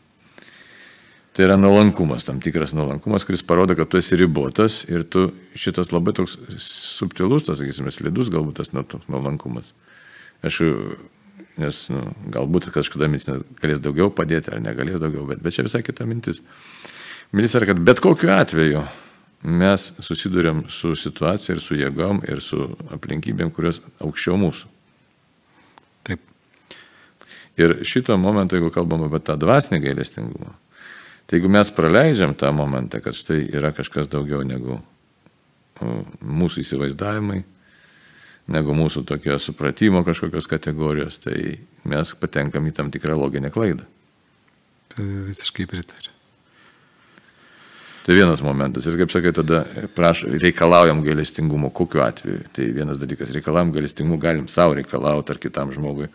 Tai 1.37 1.45
yra 1.45 1.59
nuolankumas, 1.59 2.25
tam 2.25 2.39
tikras 2.41 2.71
nuolankumas, 2.73 3.27
kuris 3.27 3.43
parodo, 3.45 3.75
kad 3.77 3.91
tu 3.91 3.99
esi 3.99 4.17
ribotas 4.17 4.85
ir 4.89 5.03
tu 5.11 5.27
šitas 5.59 5.91
labai 5.93 6.15
toks 6.17 6.39
subtilus, 6.63 7.45
tas, 7.45 7.59
sakysime, 7.61 7.91
slidus 7.93 8.31
galbūt 8.33 8.63
tas 8.63 8.71
nuolankumas. 9.11 9.75
Aš 10.47 10.63
nes 11.61 11.81
nu, 11.93 12.03
galbūt 12.33 12.71
kažkada 12.75 13.09
medicina 13.11 13.41
galės 13.61 13.81
daugiau 13.85 14.11
padėti 14.13 14.53
ar 14.53 14.63
negalės 14.65 15.01
daugiau, 15.03 15.25
bet, 15.29 15.41
bet 15.45 15.57
čia 15.57 15.65
visai 15.67 15.83
kita 15.87 16.07
mintis. 16.09 16.43
Mintis 17.33 17.57
yra, 17.59 17.71
kad 17.71 17.81
bet 17.83 18.03
kokiu 18.05 18.31
atveju 18.35 18.85
mes 19.47 19.89
susidurėm 20.03 20.65
su 20.73 20.95
situacija 20.99 21.57
ir 21.57 21.63
su 21.63 21.79
jėgom 21.79 22.23
ir 22.29 22.43
su 22.45 22.69
aplinkybėm, 22.95 23.53
kurios 23.55 23.81
aukščiau 24.03 24.39
mūsų. 24.41 24.71
Taip. 26.09 26.23
Ir 27.61 27.79
šito 27.89 28.17
momento, 28.21 28.59
jeigu 28.59 28.73
kalbam 28.75 29.07
apie 29.07 29.23
tą 29.25 29.39
dvasinį 29.41 29.81
gailestingumą, 29.87 30.53
tai 31.27 31.41
jeigu 31.41 31.51
mes 31.53 31.73
praleidžiam 31.75 32.37
tą 32.39 32.53
momentą, 32.57 33.01
kad 33.05 33.17
štai 33.17 33.45
yra 33.57 33.73
kažkas 33.77 34.11
daugiau 34.13 34.45
negu 34.47 34.81
mūsų 35.77 36.63
įsivaizdavimai, 36.65 37.43
negu 38.53 38.75
mūsų 38.77 39.05
tokio 39.09 39.39
supratimo 39.43 40.05
kažkokios 40.07 40.49
kategorijos, 40.51 41.21
tai 41.25 41.39
mes 41.89 42.13
patenkam 42.21 42.67
į 42.69 42.75
tam 42.77 42.93
tikrą 42.95 43.17
loginę 43.19 43.51
klaidą. 43.55 43.87
Tai 44.95 45.07
visiškai 45.27 45.67
pritariu. 45.71 46.13
Tai 48.07 48.15
vienas 48.15 48.39
momentas. 48.39 48.87
Ir 48.87 48.95
kaip 49.01 49.11
sakai, 49.11 49.33
tada 49.35 49.65
praš, 49.97 50.23
reikalaujam 50.31 51.01
gailestingumo. 51.03 51.73
Kokiu 51.75 52.05
atveju? 52.05 52.45
Tai 52.55 52.69
vienas 52.71 53.01
dalykas. 53.03 53.33
Reikalaujam 53.35 53.73
gailestingumo, 53.75 54.21
galim 54.23 54.47
savo 54.47 54.77
reikalauti 54.79 55.35
ar 55.35 55.41
kitam 55.43 55.73
žmogui. 55.75 56.07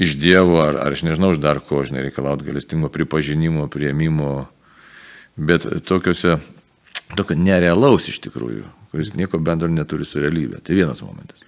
Iš 0.00 0.16
Dievo, 0.16 0.56
ar, 0.64 0.78
ar 0.80 0.96
aš 0.96 1.04
nežinau, 1.04 1.34
iš 1.34 1.42
dar 1.42 1.60
ko, 1.60 1.82
žinai, 1.84 2.06
reikalauti 2.06 2.48
gailestingumo, 2.48 2.88
pripažinimo, 2.94 3.68
prieimimo. 3.68 4.30
Bet 5.36 5.68
tokiuose, 5.84 6.38
tokio 7.16 7.36
nerealaus 7.38 8.08
iš 8.12 8.22
tikrųjų 8.28 8.68
kuris 8.92 9.14
nieko 9.16 9.40
bendro 9.40 9.70
neturi 9.72 10.04
su 10.04 10.20
realybė. 10.20 10.60
Tai 10.60 10.76
vienas 10.76 11.00
momentas. 11.04 11.40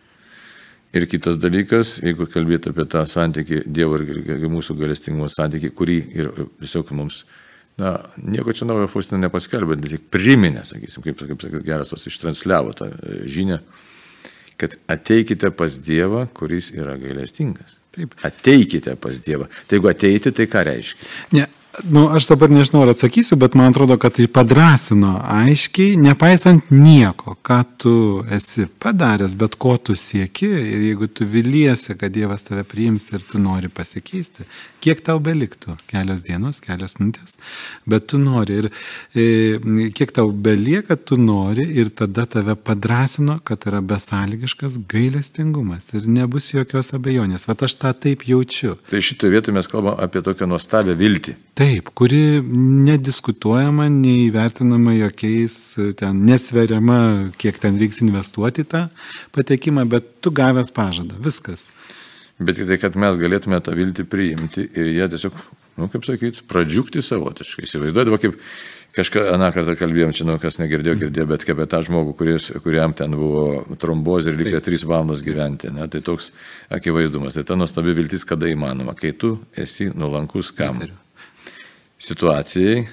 Ir 0.95 1.05
kitas 1.11 1.37
dalykas, 1.43 1.99
jeigu 2.07 2.27
kalbėtų 2.31 2.73
apie 2.73 2.87
tą 2.89 3.03
santykį, 3.11 3.65
Dievo 3.67 3.99
ir 4.01 4.47
mūsų 4.49 4.77
galestingumo 4.79 5.29
santykį, 5.29 5.71
kurį 5.77 5.97
ir 6.15 6.31
tiesiog 6.63 6.95
mums, 6.97 7.25
na, 7.81 7.97
nieko 8.17 8.55
čia 8.57 8.69
naujo 8.71 8.87
Faustina 8.89 9.19
nepaskelbė, 9.27 9.77
tik 9.83 10.07
priminė, 10.15 10.63
sakysim, 10.65 11.05
kaip, 11.05 11.19
kaip 11.21 11.45
sakyt, 11.45 11.65
geras 11.67 11.93
tas 11.93 12.07
ištransliavo 12.09 12.77
tą 12.79 12.93
žinią, 13.29 13.59
kad 14.57 14.79
ateikite 14.95 15.51
pas 15.53 15.77
Dievą, 15.83 16.29
kuris 16.33 16.71
yra 16.73 16.95
gailestingas. 17.03 17.77
Taip. 17.95 18.15
Ateikite 18.27 18.95
pas 18.97 19.19
Dievą. 19.23 19.51
Tai 19.67 19.77
jeigu 19.77 19.91
ateiti, 19.91 20.33
tai 20.35 20.47
ką 20.51 20.63
reiškia? 20.71 21.11
Ne, 21.35 21.49
nu, 21.83 22.09
aš 22.15 22.29
dabar 22.29 22.51
nežinau, 22.51 22.83
ar 22.85 22.93
atsakysiu, 22.93 23.37
bet 23.41 23.55
man 23.59 23.73
atrodo, 23.73 23.97
kad 24.01 24.15
tai 24.17 24.27
padrasino 24.31 25.17
aiškiai, 25.31 25.97
nepaisant 26.01 26.71
nieko, 26.71 27.37
ką 27.45 27.61
tu 27.81 27.95
esi 28.35 28.67
padaręs, 28.83 29.35
bet 29.39 29.57
ko 29.61 29.77
tu 29.77 29.97
sieki 29.99 30.49
ir 30.49 30.85
jeigu 30.89 31.09
tu 31.11 31.27
viliesi, 31.29 31.97
kad 31.99 32.15
Dievas 32.15 32.47
tave 32.47 32.63
priims 32.69 33.09
ir 33.13 33.25
tu 33.27 33.41
nori 33.43 33.71
pasikeisti, 33.73 34.47
kiek 34.85 35.01
tau 35.05 35.19
beliktų? 35.25 35.77
Kelios 35.91 36.23
dienos, 36.27 36.61
kelios 36.65 36.97
minutės, 37.01 37.39
bet 37.91 38.07
tu 38.13 38.21
nori 38.23 38.61
ir 38.63 38.71
e, 38.71 39.91
kiek 39.97 40.15
tau 40.15 40.31
belieka, 40.31 40.97
tu 40.97 41.19
nori 41.21 41.67
ir 41.81 41.91
tada 41.91 42.27
tave 42.31 42.55
padrasino, 42.55 43.41
kad 43.45 43.67
yra 43.69 43.83
besąlygiškas 43.83 44.79
gailestingumas 44.91 45.91
ir 45.97 46.07
nebus 46.11 46.53
jokios 46.55 46.95
abejonės. 46.97 47.49
Vat 47.51 47.67
aš 47.67 47.79
tą 47.81 47.95
taip 48.07 48.27
jaučiu. 48.29 48.77
Tai 48.91 49.03
šitoje 49.03 49.35
vietoje 49.35 49.57
mes 49.57 49.71
kalbame 49.71 49.99
apie 50.05 50.23
tokią 50.25 50.49
nuostabią 50.51 50.97
viltį. 51.01 51.39
Taip, 51.55 51.64
kuri 51.95 52.41
nediskutuojama, 52.87 53.89
neįvertinama 53.93 54.95
jokiais, 54.99 55.59
ten 55.99 56.25
nesveriama, 56.29 57.01
kiek 57.41 57.59
ten 57.63 57.79
reiks 57.81 58.03
investuoti 58.05 58.67
tą 58.69 58.87
patekimą, 59.35 59.87
bet 59.91 60.09
tu 60.25 60.33
gavęs 60.35 60.73
pažadą, 60.75 61.19
viskas. 61.25 61.71
Bet 62.39 62.59
tik 62.59 62.67
tai, 62.67 62.81
kad 62.83 62.97
mes 62.99 63.19
galėtume 63.21 63.61
tą 63.63 63.77
viltį 63.79 64.05
priimti 64.11 64.65
ir 64.75 64.89
jie 64.91 65.05
tiesiog, 65.13 65.37
nu, 65.79 65.87
kaip 65.93 66.07
sakyti, 66.07 66.43
pradžiugti 66.51 67.03
savotiškai. 67.05 67.69
Įsivaizduodavo, 67.69 68.19
kaip 68.19 68.41
kažką, 68.97 69.29
aną 69.37 69.53
kartą 69.55 69.77
kalbėjom, 69.79 70.17
čia, 70.19 70.27
nu, 70.27 70.35
kas 70.43 70.59
negirdėjo, 70.59 70.97
girdėjo, 71.05 71.29
bet 71.31 71.47
kaip 71.47 71.61
apie 71.61 71.69
tą 71.71 71.85
žmogų, 71.87 72.17
kuris, 72.19 72.51
kuriam 72.67 72.97
ten 72.99 73.15
buvo 73.19 73.77
trombozė 73.79 74.35
ir 74.35 74.43
likę 74.43 74.65
3 74.67 74.83
valandos 74.91 75.23
gyventi. 75.23 75.71
Ne? 75.75 75.87
Tai 75.93 76.03
toks 76.11 76.33
akivaizdumas. 76.75 77.39
Tai 77.39 77.47
ta 77.47 77.61
nuostabi 77.61 77.95
viltis 77.95 78.27
kada 78.27 78.51
įmanoma, 78.51 78.99
kai 78.99 79.15
tu 79.15 79.37
esi 79.55 79.93
nuolankus 79.95 80.51
kam? 80.59 80.83
Įtariu 80.83 81.04
situacijai, 82.05 82.85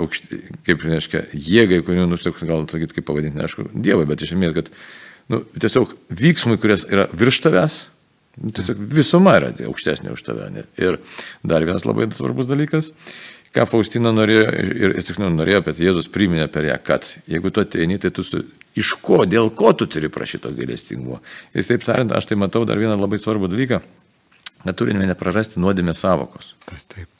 aukšti, 0.00 0.40
kaip 0.66 0.84
reiškia, 0.86 1.24
jėgai, 1.36 1.82
kurių, 1.84 2.06
nu, 2.10 2.18
gal 2.48 2.64
sakyti, 2.70 2.96
kaip 2.96 3.08
pavadinti, 3.08 3.38
neaišku, 3.38 3.68
Dievui, 3.74 4.06
bet 4.08 4.24
iš 4.24 4.34
esmės, 4.34 4.54
kad 4.56 4.70
nu, 5.32 5.42
tiesiog 5.60 5.92
vyksmui, 6.22 6.58
kuris 6.62 6.86
yra 6.88 7.08
virš 7.12 7.42
tavęs, 7.46 7.78
nu, 8.40 8.54
tiesiog 8.56 8.80
visuma 8.96 9.36
yra 9.40 9.52
aukštesnė 9.68 10.14
už 10.14 10.24
tave. 10.26 10.48
Ne? 10.54 10.66
Ir 10.80 10.98
dar 11.44 11.64
vienas 11.66 11.86
labai 11.88 12.08
svarbus 12.16 12.48
dalykas, 12.50 12.92
ką 13.52 13.68
Faustina 13.68 14.14
norėjo, 14.14 14.48
ir, 14.64 14.96
ir 14.98 15.06
tiksliau 15.06 15.32
norėjo, 15.32 15.62
bet 15.68 15.82
Jėzus 15.82 16.10
priminė 16.12 16.48
per 16.52 16.70
ją, 16.70 16.78
kad 16.84 17.08
jeigu 17.28 17.52
tu 17.52 17.64
ateini, 17.64 18.00
tai 18.00 18.12
tu 18.14 18.24
su, 18.26 18.44
iš 18.78 18.94
ko, 19.04 19.22
dėl 19.28 19.52
ko 19.56 19.74
tu 19.76 19.88
turi 19.90 20.08
prašyto 20.12 20.54
gailestingumo. 20.56 21.20
Ir 21.52 21.68
taip 21.68 21.84
tariant, 21.84 22.16
aš 22.16 22.30
tai 22.32 22.40
matau 22.40 22.64
dar 22.68 22.80
vieną 22.80 22.96
labai 22.96 23.20
svarbų 23.20 23.52
dalyką, 23.52 23.82
kad 24.62 24.78
turime 24.78 25.08
neprarasti 25.10 25.60
nuodėmės 25.60 26.00
savokos. 26.00 26.54
Tas 26.64 26.88
taip. 26.88 27.10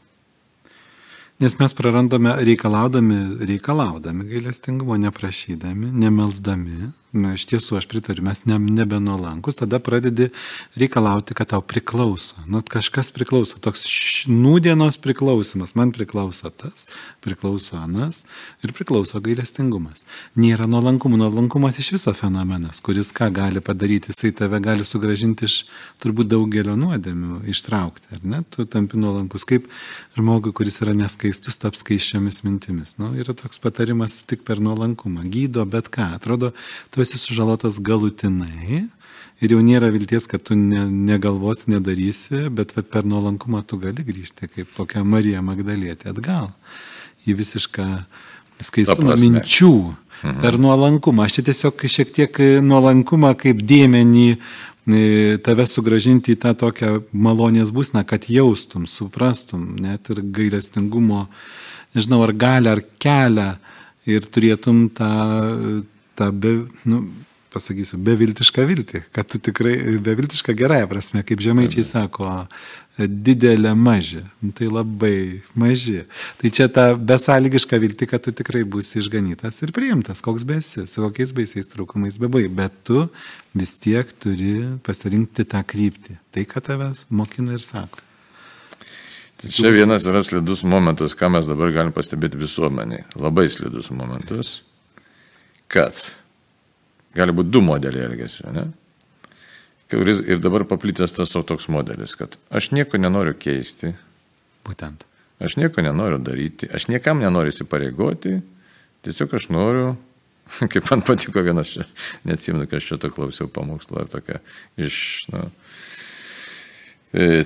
Nes 1.43 1.57
mes 1.59 1.73
prarandame 1.75 2.37
reikalaudami, 2.47 3.17
reikalaudami 3.49 4.29
gailestingumo, 4.31 4.95
neprašydami, 4.97 5.89
nemelsdami, 5.91 6.93
Na, 7.13 7.35
iš 7.37 7.45
tiesų, 7.51 7.77
aš 7.77 7.85
pritariu, 7.91 8.23
mes 8.25 8.39
ne, 8.49 8.57
nebenuolankus, 8.57 9.59
tada 9.61 9.77
pradedi 9.85 10.31
reikalauti, 10.81 11.35
kad 11.37 11.51
tau 11.51 11.61
priklauso. 11.61 12.41
Nu, 12.49 12.63
kažkas 12.65 13.11
priklauso, 13.13 13.59
toks 13.61 13.83
nūdienos 14.33 14.97
priklausimas, 15.05 15.75
man 15.77 15.93
priklauso 15.93 16.49
tas, 16.49 16.87
priklauso 17.21 17.77
anas 17.77 18.23
ir 18.65 18.73
priklauso 18.73 19.21
gailestingumas. 19.21 20.07
Nėra 20.41 20.65
nuolankumo, 20.65 21.19
nuolankumas 21.21 21.77
iš 21.83 21.91
viso 21.99 22.15
fenomenas, 22.17 22.81
kuris 22.81 23.13
ką 23.13 23.29
gali 23.37 23.61
padaryti, 23.61 24.15
jisai 24.15 24.33
tave 24.41 24.63
gali 24.65 24.89
sugražinti 24.89 25.45
iš 25.45 25.59
turbūt 26.01 26.33
daugelio 26.33 26.79
nuodėmių, 26.81 27.43
ištraukti, 27.53 28.09
ar 28.17 28.25
ne? 28.25 28.41
Tu 28.49 28.65
tampi 28.65 28.97
nuolankus 28.97 29.45
kaip 29.53 29.69
žmogui, 30.17 30.55
kuris 30.57 30.81
yra 30.81 30.97
neskaistus, 30.97 31.61
taps 31.61 31.85
skaiščiomis 31.85 32.41
mintimis. 32.49 32.97
Nu, 32.97 33.13
yra 33.21 33.37
toks 33.37 33.61
patarimas 33.61 34.23
tik 34.25 34.49
per 34.49 34.65
nuolankumą. 34.65 35.29
Gydo 35.29 35.69
bet 35.69 35.93
ką. 35.93 36.15
Atrodo, 36.17 36.55
tu 36.89 37.02
esi 37.03 37.21
sužalotas 37.21 37.81
galutinai 37.83 38.87
ir 39.43 39.55
jau 39.55 39.61
nėra 39.65 39.91
vilties, 39.93 40.29
kad 40.31 40.43
tu 40.47 40.57
ne, 40.59 40.85
negalvosi, 41.11 41.71
nedarysi, 41.73 42.47
bet 42.55 42.75
vat, 42.77 42.89
per 42.93 43.07
nuolankumą 43.09 43.65
tu 43.67 43.79
gali 43.83 44.05
grįžti, 44.07 44.49
kaip 44.51 44.71
kokia 44.77 45.03
Marija 45.05 45.43
Magdalietė 45.45 46.13
atgal 46.13 46.53
į 47.27 47.37
visišką 47.41 47.89
skaistumą 48.63 49.17
minčių. 49.19 49.75
Mhm. 50.23 50.39
Per 50.43 50.59
nuolankumą. 50.63 51.25
Aš 51.27 51.41
čia 51.41 51.43
tiesiog 51.51 51.83
šiek 51.91 52.13
tiek 52.15 52.39
nuolankumą 52.63 53.33
kaip 53.41 53.59
dėmenį 53.67 54.29
e, 54.31 54.39
tave 55.43 55.67
sugražinti 55.67 56.37
į 56.37 56.41
tą 56.45 56.53
tokią 56.61 56.93
malonės 57.11 57.73
būsną, 57.75 58.05
kad 58.07 58.29
jaustum, 58.31 58.87
suprastum, 58.87 59.73
net 59.83 60.13
ir 60.15 60.23
gailestingumo, 60.23 61.25
nežinau, 61.97 62.23
ar 62.23 62.35
galę, 62.39 62.77
ar 62.77 62.85
kelią 63.03 63.49
ir 64.07 64.31
turėtum 64.31 64.85
tą, 64.95 65.11
tą 66.19 66.31
be, 66.35 66.55
nu, 66.89 67.03
pasakysiu, 67.53 67.99
beviltišką 68.03 68.65
viltį, 68.69 69.01
kad 69.15 69.29
tu 69.31 69.41
tikrai, 69.43 69.75
beviltišką 70.03 70.55
gerąją 70.57 70.89
prasme, 70.91 71.23
kaip 71.27 71.43
žemaičiai 71.45 71.85
sako, 71.87 72.29
didelė 72.99 73.75
maži, 73.79 74.23
nu, 74.43 74.53
tai 74.57 74.69
labai 74.73 75.43
maži. 75.59 76.03
Tai 76.41 76.53
čia 76.55 76.69
ta 76.73 76.87
besąlygiška 76.97 77.81
viltį, 77.83 78.09
kad 78.11 78.25
tu 78.25 78.35
tikrai 78.37 78.65
būsi 78.69 79.01
išganytas 79.03 79.61
ir 79.65 79.75
priimtas, 79.77 80.25
koks 80.25 80.47
besi, 80.49 80.87
su 80.89 81.05
kokiais 81.05 81.35
baisiais 81.37 81.71
trūkumais 81.73 82.19
bebai, 82.23 82.47
bet 82.53 82.77
tu 82.89 83.07
vis 83.57 83.77
tiek 83.81 84.09
turi 84.23 84.55
pasirinkti 84.87 85.47
tą 85.53 85.63
kryptį, 85.67 86.19
tai, 86.35 86.49
ką 86.49 86.65
tavęs 86.65 87.07
mokina 87.13 87.57
ir 87.59 87.65
sako. 87.65 88.05
Tai 89.43 89.51
čia 89.51 89.73
vienas 89.75 90.05
yra 90.07 90.21
slidus 90.23 90.63
momentas, 90.63 91.17
ką 91.19 91.33
mes 91.35 91.49
dabar 91.51 91.73
galim 91.75 91.95
pastebėti 91.95 92.39
visuomeniai. 92.39 93.09
Labai 93.19 93.49
slidus 93.51 93.89
momentas 93.91 94.61
kad 95.73 95.97
gali 97.17 97.35
būti 97.37 97.53
du 97.53 97.63
modeliai 97.65 98.07
elgesio, 98.11 98.53
ne? 98.55 98.69
Kuris 99.93 100.23
ir 100.25 100.41
dabar 100.41 100.65
paplitęs 100.65 101.13
tas 101.13 101.33
toks 101.33 101.69
modelis, 101.69 102.15
kad 102.17 102.39
aš 102.49 102.71
nieko 102.73 102.97
nenoriu 103.01 103.35
keisti. 103.37 103.93
Būtent. 104.65 105.05
Aš 105.43 105.59
nieko 105.59 105.83
nenoriu 105.85 106.21
daryti, 106.23 106.69
aš 106.73 106.87
niekam 106.89 107.21
nenoriu 107.21 107.53
įsipareigoti, 107.53 108.39
tiesiog 109.05 109.35
aš 109.37 109.49
noriu, 109.53 109.91
kaip 110.73 110.89
man 110.91 111.03
patiko 111.05 111.43
vienas, 111.45 111.75
neatsimenu, 112.29 112.69
kad 112.71 112.81
aš 112.81 112.93
čia 112.93 113.01
to 113.03 113.11
klausiau 113.13 113.51
pamokslo 113.53 114.01
ar 114.05 114.09
tokia 114.13 114.39
iš, 114.81 114.97
na, 115.33 115.45
nu, 115.45 115.51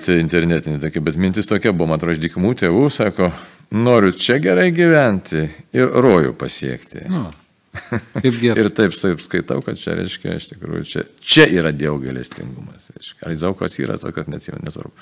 tai 0.05 0.21
internetinė 0.21 0.79
tokia, 0.85 1.03
bet 1.09 1.19
mintis 1.19 1.49
tokia 1.51 1.73
buvo, 1.75 1.91
man 1.91 1.99
atrodo, 1.99 2.15
iš 2.15 2.23
dykumų 2.29 2.53
tėvų, 2.62 2.85
sako, 2.95 3.33
noriu 3.75 4.12
čia 4.15 4.39
gerai 4.45 4.69
gyventi 4.77 5.49
ir 5.75 5.91
rojų 6.05 6.37
pasiekti. 6.39 7.09
Nu. 7.11 7.25
Kaip 8.23 8.39
gerai. 8.41 8.65
ir 8.65 8.71
taip, 8.75 8.95
taip 8.97 9.23
skaitau, 9.25 9.62
kad 9.65 9.81
čia 9.81 9.97
reiškia, 9.99 10.37
iš 10.41 10.51
tikrųjų, 10.53 10.85
čia, 10.89 11.07
čia 11.21 11.47
yra 11.53 11.73
Dievo 11.75 11.99
galestingumas. 12.03 12.91
Ar 13.23 13.35
Zaukas 13.39 13.79
yra, 13.83 13.97
ar 13.97 14.15
kas 14.17 14.31
neatsimena, 14.33 14.65
nesvarbu. 14.67 14.95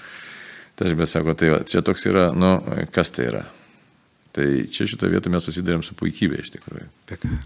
Tai 0.74 0.88
aš 0.88 0.96
besako, 0.98 1.36
tai 1.38 1.52
va, 1.52 1.60
čia 1.70 1.84
toks 1.86 2.08
yra, 2.10 2.30
nu, 2.34 2.56
kas 2.94 3.12
tai 3.14 3.28
yra? 3.30 3.44
Tai 4.34 4.46
čia 4.66 4.88
šitoje 4.90 5.12
vietoje 5.14 5.30
mes 5.30 5.44
susidarėm 5.46 5.84
su 5.86 5.94
puikybė 5.98 6.40
iš 6.42 6.50
tikrųjų. 6.56 6.88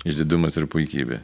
Išdidumas 0.09 0.57
ir 0.57 0.69
puikybė. 0.73 1.19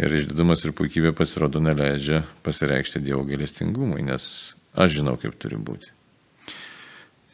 Ir 0.00 0.14
išdidumas 0.16 0.64
ir 0.64 0.72
puikybė 0.74 1.12
pasirodo 1.16 1.60
neleidžia 1.60 2.22
pasireikšti 2.46 3.02
Dievo 3.04 3.26
galestingumui, 3.28 4.00
nes 4.06 4.24
aš 4.72 4.96
žinau, 4.96 5.18
kaip 5.20 5.36
turi 5.38 5.60
būti. 5.60 5.92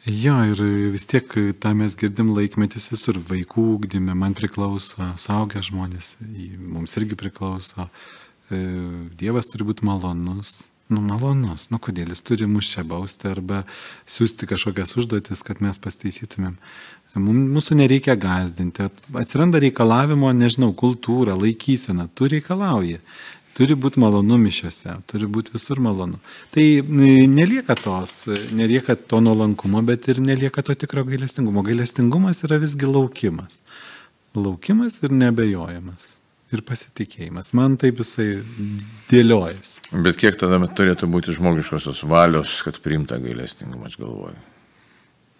Jo, 0.01 0.33
ir 0.49 0.57
vis 0.89 1.03
tiek 1.05 1.29
tą 1.61 1.75
mes 1.77 1.93
girdim 1.93 2.31
laikmetis 2.33 2.87
visur, 2.89 3.19
vaikų 3.21 3.67
ūkdyme, 3.75 4.15
man 4.17 4.33
priklauso, 4.33 5.11
saugia 5.21 5.61
žmonės, 5.61 6.15
mums 6.57 6.97
irgi 6.97 7.17
priklauso. 7.19 7.85
E, 8.49 8.57
Dievas 9.19 9.51
turi 9.51 9.67
būti 9.67 9.85
malonus, 9.85 10.63
nu 10.89 11.03
malonus, 11.05 11.67
nu 11.69 11.77
kodėl 11.77 12.09
jis 12.09 12.23
turi 12.25 12.49
mus 12.49 12.71
čia 12.73 12.81
bausti 12.81 13.29
arba 13.29 13.61
siūsti 14.09 14.49
kažkokias 14.49 14.95
užduotis, 14.97 15.45
kad 15.45 15.61
mes 15.61 15.77
pasteisytumėm. 15.77 16.57
Mūsų 17.21 17.77
nereikia 17.77 18.17
gazdinti, 18.17 18.87
atsiranda 19.21 19.61
reikalavimo, 19.61 20.31
nežinau, 20.33 20.71
kultūra, 20.73 21.37
laikysena, 21.37 22.07
tu 22.15 22.31
reikalauji. 22.31 23.03
Turi 23.57 23.75
būti 23.75 23.99
malonu 23.99 24.37
mišiuose, 24.39 24.93
turi 25.11 25.27
būti 25.27 25.51
visur 25.51 25.81
malonu. 25.83 26.21
Tai 26.55 26.63
nelieka 26.87 27.75
tos, 27.75 28.13
nelieka 28.55 28.95
to 28.95 29.19
nuolankumo, 29.23 29.81
bet 29.83 30.07
ir 30.11 30.21
nelieka 30.23 30.63
to 30.63 30.75
tikro 30.79 31.03
gailestingumo. 31.07 31.63
Gailestingumas 31.67 32.45
yra 32.47 32.61
visgi 32.61 32.87
laukimas. 32.87 33.59
Laukimas 34.39 35.01
ir 35.03 35.11
nebejojimas. 35.11 36.15
Ir 36.51 36.63
pasitikėjimas. 36.67 37.53
Man 37.55 37.77
taip 37.79 37.99
jisai 38.03 38.41
dėliojasi. 39.11 39.85
Bet 40.03 40.19
kiek 40.19 40.39
tada 40.39 40.59
turėtų 40.79 41.07
būti 41.11 41.35
žmogiškosios 41.35 42.03
valios, 42.11 42.57
kad 42.67 42.79
priimta 42.83 43.19
gailestingumą, 43.23 43.87
aš 43.87 43.95
galvoju? 43.99 44.35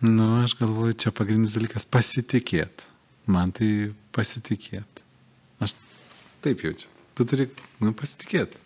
Nu, 0.07 0.29
aš 0.43 0.55
galvoju, 0.59 0.95
čia 0.97 1.11
pagrindinis 1.15 1.55
dalykas- 1.55 1.87
pasitikėti. 1.95 2.87
Man 3.27 3.51
tai 3.51 3.91
pasitikėti. 4.15 5.03
Aš 5.59 5.75
taip 6.41 6.63
jaučiu. 6.63 6.87
Tu 7.21 7.25
turi 7.29 7.45
nu, 7.85 7.91
pasitikėti. 7.93 8.57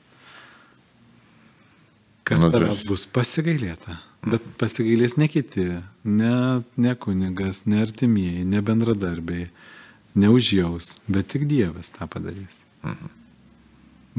kad 2.24 2.40
Nu, 2.40 2.48
tai- 2.50 2.62
tavęs 2.64 2.86
bus 2.88 3.04
pasigailėta. 3.06 3.98
Bet 4.26 4.42
pasigailės 4.58 5.18
ne 5.20 5.28
kiti, 5.28 5.66
ne, 6.04 6.64
ne 6.78 6.94
kunigas, 6.96 7.66
ne 7.68 7.82
artimieji, 7.84 8.46
ne 8.46 8.62
bendradarbiai, 8.66 9.50
neužjaus, 10.16 10.96
bet 11.08 11.28
tik 11.28 11.44
Dievas 11.52 11.92
tą 11.92 12.08
padarys. 12.08 12.56
Mhm. 12.82 13.12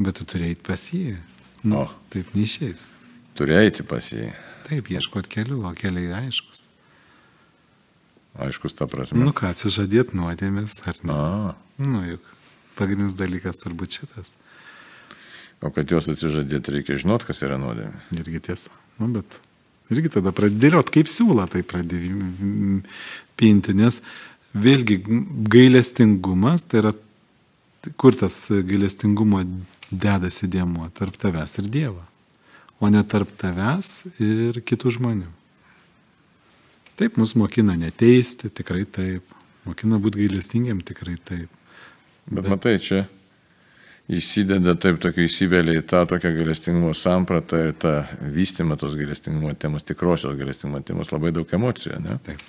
Bet 0.05 0.15
tu 0.21 0.23
turėjai 0.23 0.61
pas 0.63 0.85
jį. 0.93 1.17
Nu, 1.65 1.81
O. 1.81 1.89
taip 2.13 2.29
neišės. 2.37 2.87
Turi 3.35 3.57
eiti 3.57 3.83
pas 3.83 4.05
jį. 4.13 4.29
Taip, 4.69 4.85
ieškot 4.93 5.27
kelių, 5.27 5.65
o 5.65 5.73
keliai 5.73 6.13
aiškus. 6.29 6.67
Aiškus 8.37 8.73
ta 8.77 8.85
prasme. 8.85 9.17
Nu 9.17 9.33
ką, 9.33 9.49
atsižadėt 9.51 10.13
nuodėmės, 10.13 10.77
ar 10.87 10.95
ne? 11.03 11.11
A, 11.11 11.55
Nu 11.81 12.05
juk, 12.05 12.21
pagrindinis 12.77 13.17
dalykas 13.17 13.59
turbūt 13.61 13.99
šitas. 13.99 14.31
o 15.61 15.71
kad 15.73 15.89
juos 15.89 16.09
atsižadėti, 16.13 16.77
reikia 16.77 16.97
žinot, 17.01 17.25
kas 17.25 17.41
yra 17.41 17.57
nuodėmė. 17.57 17.97
Irgi 18.19 18.43
tiesa. 18.49 18.73
Nu, 18.99 19.09
bet 19.13 19.39
irgi 19.93 20.11
tada 20.17 20.33
pradėliot 20.35 20.91
kaip 20.93 21.09
siūlą, 21.09 21.47
tai 21.49 21.63
pradėjai 21.65 22.81
pinti, 23.39 23.73
nes 23.77 24.01
vėlgi 24.57 24.99
gailestingumas, 25.49 26.65
tai 26.69 26.83
yra 26.83 26.93
kur 27.97 28.15
tas 28.17 28.35
gailestingumo 28.49 29.43
dedasi 29.91 30.49
dėmuo 30.51 30.89
tarp 30.97 31.17
tavęs 31.19 31.57
ir 31.61 31.69
Dievo, 31.71 32.03
o 32.79 32.89
ne 32.91 33.03
tarp 33.07 33.31
tavęs 33.39 33.91
ir 34.19 34.61
kitų 34.61 34.97
žmonių. 34.97 35.29
Taip, 36.97 37.19
mus 37.21 37.35
mokina 37.37 37.75
neteisti, 37.77 38.49
tikrai 38.49 38.83
taip. 38.89 39.35
Mokina 39.67 39.99
būti 40.01 40.23
gailestingiam, 40.23 40.79
tikrai 40.81 41.13
taip. 41.21 41.51
Bet, 42.27 42.43
Bet 42.43 42.51
matai, 42.51 42.75
čia 42.83 43.05
įsideda 44.07 44.75
taip 44.79 45.01
tokio 45.03 45.25
įsivelia 45.27 45.81
į 45.81 45.85
tą 45.87 46.03
tokią 46.07 46.31
galestingumo 46.35 46.93
sampratą 46.95 47.59
ir 47.69 47.73
tą 47.79 47.93
vystymą 48.35 48.77
tos 48.79 48.95
galestingumo 48.99 49.53
temos, 49.59 49.83
tikrosios 49.87 50.37
galestingumo 50.39 50.83
temos 50.87 51.11
labai 51.11 51.33
daug 51.35 51.51
emocijų, 51.59 51.99
ne? 52.03 52.19
Taip. 52.27 52.43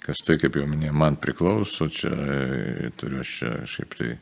Kas 0.00 0.22
tai, 0.24 0.38
kaip 0.40 0.56
jau 0.56 0.64
minėjau, 0.66 0.96
man 0.96 1.18
priklauso, 1.20 1.90
čia 1.92 2.10
e, 2.10 2.90
turiu 2.98 3.20
aš 3.20 3.34
čia 3.36 3.50
šiaip 3.68 3.96
tai 3.98 4.14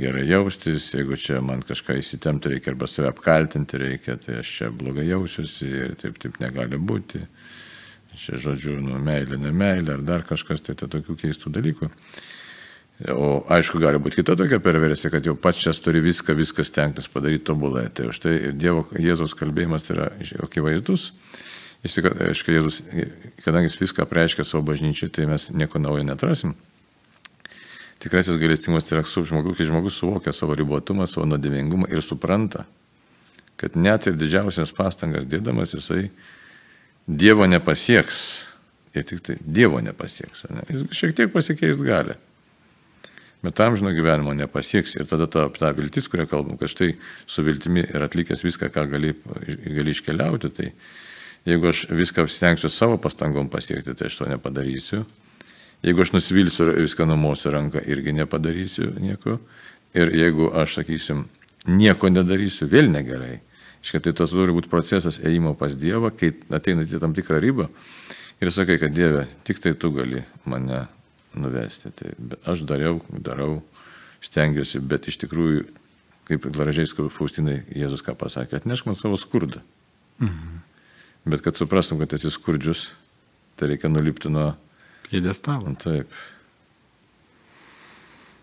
gerai 0.00 0.24
jaustis, 0.28 0.90
jeigu 0.94 1.16
čia 1.18 1.40
man 1.42 1.62
kažką 1.66 1.96
įsitemti 2.00 2.52
reikia 2.52 2.72
arba 2.72 2.88
save 2.90 3.10
apkaltinti 3.10 3.80
reikia, 3.82 4.16
tai 4.22 4.40
aš 4.42 4.52
čia 4.58 4.70
blogai 4.70 5.06
jausiuosi 5.08 5.70
ir 5.70 5.94
taip, 6.00 6.18
taip 6.22 6.40
negali 6.42 6.78
būti. 6.78 7.22
Čia 8.16 8.38
žodžiu, 8.40 8.78
nu, 8.80 8.96
meilė, 9.02 9.36
ne 9.36 9.50
meilė 9.52 9.98
ar 9.98 10.04
dar 10.06 10.22
kažkas, 10.24 10.62
tai 10.64 10.72
tai 10.78 10.88
tokių 10.88 11.18
keistų 11.20 11.50
dalykų. 11.52 11.90
O 13.12 13.42
aišku, 13.52 13.76
gali 13.76 13.98
būti 14.00 14.22
kita 14.22 14.38
tokia 14.40 14.56
perversija, 14.64 15.10
kad 15.12 15.26
jau 15.26 15.34
pats 15.36 15.60
čia 15.60 15.74
turi 15.84 16.00
viską, 16.00 16.32
viską 16.36 16.64
stengtis 16.64 17.10
padaryti 17.12 17.44
tobulai. 17.44 17.90
Tai 17.92 18.08
už 18.08 18.20
tai 18.24 18.38
ir 18.48 18.54
Dievo 18.56 18.86
Jėzaus 18.96 19.36
kalbėjimas 19.36 19.84
tai 19.84 19.98
yra 19.98 20.06
akivaizdus. 20.46 21.10
Tikrųjų, 21.84 22.30
aišku, 22.32 22.54
Jėzus, 22.54 22.78
kadangi 23.44 23.68
jis 23.68 23.76
viską 23.78 24.06
apreiškia 24.06 24.46
savo 24.48 24.64
bažnyčiai, 24.66 25.10
tai 25.12 25.26
mes 25.28 25.50
nieko 25.52 25.78
naujo 25.78 26.06
netrasim. 26.08 26.56
Tikrasis 28.02 28.40
gailestingumas 28.40 28.88
tai 28.88 28.96
yra 28.98 29.04
su 29.08 29.22
žmogus, 29.28 29.58
kai 29.58 29.68
žmogus 29.68 30.00
suvokia 30.00 30.32
savo 30.34 30.56
ribotumą, 30.56 31.06
savo 31.08 31.28
nuodėmingumą 31.30 31.88
ir 31.92 32.02
supranta, 32.04 32.64
kad 33.60 33.76
net 33.76 34.08
ir 34.08 34.16
didžiausias 34.18 34.72
pastangas 34.76 35.28
dėdamas 35.28 35.76
jisai 35.76 36.08
Dievo 37.06 37.46
nepasieks. 37.46 38.24
Ir 38.96 39.04
tik 39.06 39.20
tai 39.22 39.36
Dievo 39.40 39.78
nepasieks. 39.84 40.48
Ne? 40.50 40.64
Jis 40.72 40.88
šiek 40.96 41.14
tiek 41.14 41.30
pasikeist 41.30 41.84
gali. 41.86 42.16
Bet 43.46 43.60
amžino 43.62 43.92
gyvenimo 43.94 44.32
nepasieks. 44.34 44.96
Ir 44.98 45.06
tada 45.06 45.28
ta, 45.30 45.44
ta 45.54 45.70
viltis, 45.76 46.08
kurią 46.10 46.26
kalbam, 46.26 46.56
kad 46.58 46.70
štai 46.72 46.96
su 47.30 47.44
viltimi 47.46 47.84
ir 47.84 48.02
atlikęs 48.02 48.42
viską, 48.42 48.72
ką 48.74 48.88
gali, 48.90 49.12
gali 49.62 49.94
iškeliauti, 49.94 50.50
tai 50.50 50.72
jeigu 51.46 51.70
aš 51.70 51.84
viską 51.94 52.24
stengsiu 52.26 52.70
savo 52.72 52.98
pastangom 52.98 53.46
pasiekti, 53.52 53.94
tai 53.94 54.10
aš 54.10 54.18
to 54.18 54.26
nepadarysiu. 54.32 55.04
Jeigu 55.86 56.02
aš 56.02 56.16
nusivilsiu 56.16 56.72
ir 56.72 56.80
viską 56.88 57.06
numosiu 57.06 57.54
ranką, 57.54 57.84
irgi 57.86 58.16
nepadarysiu 58.16 58.90
nieko. 58.98 59.38
Ir 59.94 60.10
jeigu 60.18 60.50
aš, 60.58 60.80
sakysim, 60.80 61.28
nieko 61.70 62.10
nedarysiu, 62.10 62.66
vėl 62.72 62.90
negerai. 62.90 63.38
Iškai 63.86 64.02
tai 64.02 64.16
tas 64.18 64.34
turi 64.34 64.56
būti 64.56 64.72
procesas 64.72 65.20
ėjimo 65.22 65.54
pas 65.54 65.78
Dievą, 65.78 66.10
kai 66.10 66.32
ateina 66.50 66.82
į 66.82 66.98
tam 66.98 67.14
tikrą 67.14 67.38
ribą 67.38 67.70
ir 68.42 68.50
sakai, 68.50 68.80
kad 68.82 68.90
Dieve, 68.90 69.28
tik 69.46 69.62
tai 69.62 69.76
tu 69.78 69.94
gali 69.94 70.24
mane 70.44 70.88
nuvesti. 71.40 71.92
Tai 71.94 72.12
aš 72.52 72.64
dariau, 72.68 73.00
darau, 73.10 73.60
stengiuosi, 74.24 74.80
bet 74.82 75.08
iš 75.10 75.20
tikrųjų, 75.24 75.64
kaip 76.26 76.46
gražiai 76.54 77.08
Faustinai 77.12 77.60
Jėzus 77.70 78.04
ką 78.06 78.16
pasakė, 78.18 78.60
atnešk 78.60 78.88
man 78.88 78.98
savo 78.98 79.18
skurdą. 79.20 79.62
Mhm. 80.18 80.62
Bet 81.26 81.42
kad 81.42 81.58
suprastum, 81.58 81.98
kad 81.98 82.14
esi 82.14 82.30
skurdžius, 82.30 82.92
tai 83.58 83.72
reikia 83.72 83.90
nulipti 83.90 84.30
nuo... 84.30 84.52
Pėdestalo. 85.08 85.72
Taip. 85.82 86.12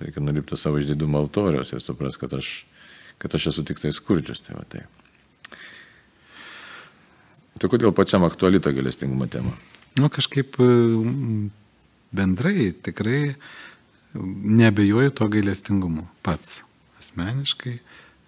Reikia 0.03 0.23
nulipti 0.23 0.60
savo 0.60 0.82
išdidumo 0.82 1.21
altoriaus 1.23 1.71
ir 1.71 1.84
supras, 1.84 2.19
kad 2.19 2.36
aš, 2.36 2.65
kad 3.23 3.36
aš 3.36 3.53
esu 3.53 3.63
tik 3.67 3.79
tai 3.79 3.93
skurdžius. 3.95 4.43
Tai 4.43 4.58
va, 4.58 4.65
tai. 4.67 4.84
tai 7.60 7.71
kodėl 7.71 7.95
pačiam 7.95 8.27
aktuali 8.27 8.60
ta 8.63 8.75
galestingumo 8.75 9.29
tema? 9.32 9.56
Nu, 9.99 10.12
kažkaip 10.12 10.60
bendrai 12.13 12.71
tikrai 12.86 13.36
nebejoju 14.62 15.10
to 15.17 15.28
gailestingumu 15.28 16.08
pats 16.21 16.62
asmeniškai. 16.99 17.78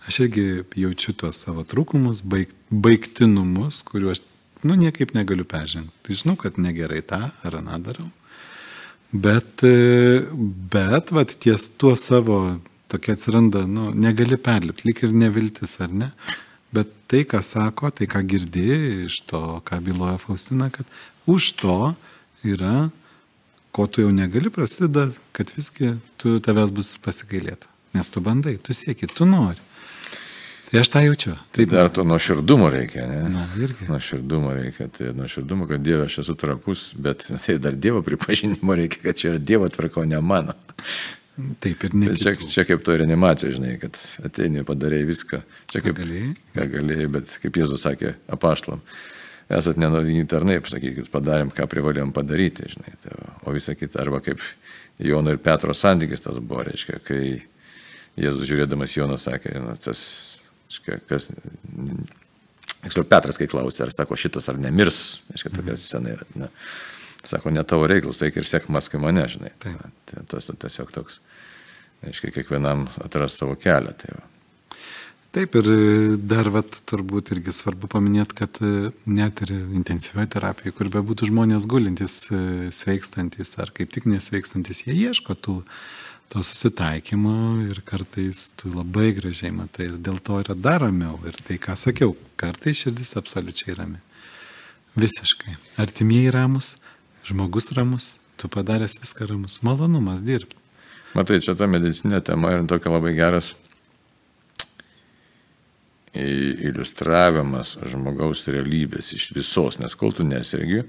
Aš 0.05 0.19
irgi 0.25 0.45
jaučiu 0.77 1.15
tuos 1.17 1.39
savo 1.41 1.63
trūkumus, 1.65 2.21
baig, 2.21 2.51
baigtinumus, 2.69 3.81
kuriuos, 3.87 4.21
nu, 4.61 4.75
niekaip 4.77 5.15
negaliu 5.17 5.47
peržengti. 5.49 5.93
Tai 6.05 6.17
žinau, 6.19 6.35
kad 6.37 6.59
negerai 6.61 7.01
tą 7.05 7.21
ar 7.45 7.57
aną 7.61 7.79
darau. 7.87 8.09
Bet, 9.15 9.63
bet, 10.73 11.13
vat, 11.15 11.33
ties 11.41 11.69
tuo 11.79 11.95
savo 11.97 12.59
tokia 12.91 13.15
atsiranda, 13.15 13.63
nu, 13.69 13.89
negali 13.97 14.37
perlipti, 14.37 14.85
lik 14.89 15.01
ir 15.05 15.15
neviltis, 15.15 15.77
ar 15.81 15.93
ne? 15.93 16.11
Bet 16.75 16.91
tai, 17.09 17.23
ką 17.29 17.41
sako, 17.45 17.89
tai, 17.95 18.09
ką 18.11 18.21
girdi 18.29 18.65
iš 19.07 19.21
to, 19.29 19.41
ką 19.65 19.79
byloja 19.85 20.19
Faustina, 20.21 20.69
kad 20.73 20.89
už 21.25 21.53
to 21.61 21.79
yra, 22.45 22.89
ko 23.75 23.87
tu 23.91 24.05
jau 24.05 24.11
negali, 24.15 24.51
prasideda, 24.53 25.09
kad 25.35 25.51
visgi 25.57 25.93
tu 26.21 26.37
tavęs 26.43 26.71
bus 26.75 26.93
pasigailėta. 27.03 27.67
Nes 27.95 28.11
tu 28.11 28.21
bandai, 28.23 28.55
tu 28.63 28.75
sieki, 28.75 29.07
tu 29.11 29.27
nori. 29.27 29.59
Tai 30.65 30.79
aš 30.81 30.89
tą 30.91 31.01
jaučiu. 31.05 31.35
Tai 31.55 31.65
dar 31.69 31.89
to 31.93 32.03
nuoširdumo 32.07 32.67
reikia, 32.73 33.05
ne? 33.07 33.19
Na, 33.31 33.43
irgi. 33.61 33.85
Nuoširdumo 33.87 34.53
reikia, 34.57 34.87
tai 34.91 35.11
nuoširdumo, 35.15 35.67
kad 35.69 35.83
Dieve 35.85 36.07
aš 36.07 36.17
esu 36.23 36.35
trapus, 36.39 36.87
bet 36.97 37.27
tai 37.45 37.57
dar 37.61 37.75
Dievo 37.77 38.01
pripažinimo 38.03 38.75
reikia, 38.75 39.03
kad 39.05 39.19
čia 39.21 39.35
yra 39.35 39.43
Dievo 39.51 39.69
tvarko, 39.69 40.03
ne 40.09 40.19
mano. 40.25 40.55
Taip 41.59 41.83
ir 41.83 41.95
ne. 41.99 42.13
Čia, 42.15 42.33
čia 42.39 42.63
kaip 42.67 42.83
to 42.87 42.95
reanimacija, 42.97 43.51
žinai, 43.55 43.75
kad 43.81 43.99
ateini, 44.25 44.63
padarėjai 44.67 45.07
viską. 45.11 45.41
Čia 45.71 45.83
kaip, 45.83 45.97
Ką 45.99 46.03
galėjai? 46.05 46.33
ką 46.55 46.67
galėjai, 46.77 47.07
bet 47.19 47.37
kaip 47.43 47.59
Jėzus 47.59 47.83
sakė 47.85 48.13
apaštalam, 48.31 48.81
esat 49.53 49.77
nenaudingi 49.81 50.25
tarnai, 50.29 50.57
pasakykit, 50.63 51.09
padarėm, 51.13 51.51
ką 51.53 51.67
privalėjom 51.69 52.13
padaryti, 52.15 52.69
žinai. 52.73 52.95
Tai, 53.03 53.17
o 53.45 53.53
visa 53.55 53.75
kita, 53.77 54.01
arba 54.01 54.21
kaip 54.25 54.41
Jono 55.05 55.33
ir 55.33 55.41
Petro 55.43 55.75
santykis 55.75 56.23
tas 56.23 56.39
buvo, 56.39 56.63
reiškia, 56.65 56.99
kai 57.05 57.21
Jėzus 58.15 58.47
žiūrėdamas 58.49 58.95
Joną 58.95 59.17
sakė, 59.19 59.57
nu, 59.59 59.75
tas, 59.81 60.01
reiškia, 60.69 60.99
kas, 61.09 61.29
tiksliau 62.85 63.07
Petras, 63.09 63.39
kai 63.41 63.49
klausė, 63.51 63.85
ar 63.85 63.93
sako 63.93 64.17
šitas 64.19 64.49
ar 64.51 64.59
nemirs, 64.61 65.01
reiškia, 65.33 65.53
tokia 65.57 65.77
scena 65.79 66.15
yra. 66.15 66.29
Ne. 66.39 66.51
Sako, 67.25 67.51
ne 67.53 67.63
tavo 67.65 67.87
reikalus, 67.89 68.19
tai 68.21 68.29
ir 68.29 68.47
sek 68.47 68.69
maskui 68.73 69.01
mane, 69.01 69.25
žinai. 69.29 69.51
Tai 69.61 69.73
tas 70.29 70.47
tiesiog 70.51 70.93
toks, 70.93 71.19
reiškia, 72.05 72.33
kiekvienam 72.37 72.85
atras 73.03 73.37
savo 73.39 73.57
kelią. 73.59 73.93
Tai 73.99 74.13
va. 74.15 74.23
Taip 75.35 75.51
ir 75.59 75.67
dar 76.31 76.47
vat, 76.47 76.77
turbūt 76.87 77.33
irgi 77.35 77.51
svarbu 77.51 77.89
paminėti, 77.91 78.37
kad 78.37 78.55
e, 78.63 78.93
net 79.03 79.41
ir 79.43 79.49
intensyvioje 79.75 80.29
terapijoje, 80.31 80.71
kur 80.77 80.87
be 80.93 81.01
būtų 81.03 81.27
žmonės 81.27 81.65
gulintis, 81.67 82.13
e, 82.31 82.69
sveikstantis 82.71 83.51
ar 83.59 83.73
kaip 83.75 83.91
tik 83.91 84.07
nesveikstantis, 84.07 84.85
jie 84.85 84.95
ieško 84.95 85.35
tų, 85.35 85.55
to 86.31 86.39
susitaikymo 86.39 87.65
ir 87.65 87.81
kartais 87.83 88.45
tu 88.55 88.71
labai 88.71 89.09
gražiai 89.17 89.51
matai 89.57 89.89
ir 89.89 89.97
dėl 90.07 90.21
to 90.23 90.39
yra 90.39 90.55
dar 90.55 90.85
ramiau. 90.85 91.19
Ir 91.27 91.35
tai, 91.43 91.59
ką 91.59 91.75
sakiau, 91.83 92.15
kartais 92.39 92.85
širdis 92.85 93.17
absoliučiai 93.19 93.75
rami. 93.75 93.99
Visiškai. 94.95 95.57
Artimieji 95.83 96.31
ramus, 96.31 96.77
žmogus 97.27 97.73
ramus, 97.75 98.13
tu 98.39 98.47
padaręs 98.47 99.01
viską 99.03 99.27
ramus, 99.33 99.59
malonumas 99.67 100.23
dirbti. 100.23 100.63
Matai, 101.11 101.43
čia 101.43 101.59
ta 101.59 101.67
medicinė 101.67 102.23
tema 102.23 102.55
ir 102.55 102.63
tokia 102.71 102.95
labai 102.95 103.11
geras 103.19 103.51
iliustravimas 106.15 107.75
žmogaus 107.91 108.45
realybės 108.47 109.13
iš 109.17 109.29
visos, 109.35 109.79
nes 109.81 109.95
kol 109.99 110.13
tu 110.15 110.25
nesergi, 110.27 110.83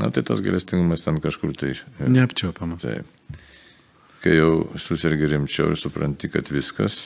na 0.00 0.10
tai 0.10 0.24
tas 0.26 0.42
galestingumas 0.44 1.04
ten 1.06 1.20
kažkur 1.22 1.54
tai. 1.58 1.74
Neapčiopiamas. 2.00 2.86
Taip. 2.86 3.38
Kai 4.24 4.38
jau 4.38 4.52
susirgi 4.80 5.28
rimčiau 5.34 5.70
ir 5.72 5.78
supranti, 5.78 6.30
kad 6.32 6.48
viskas, 6.50 6.98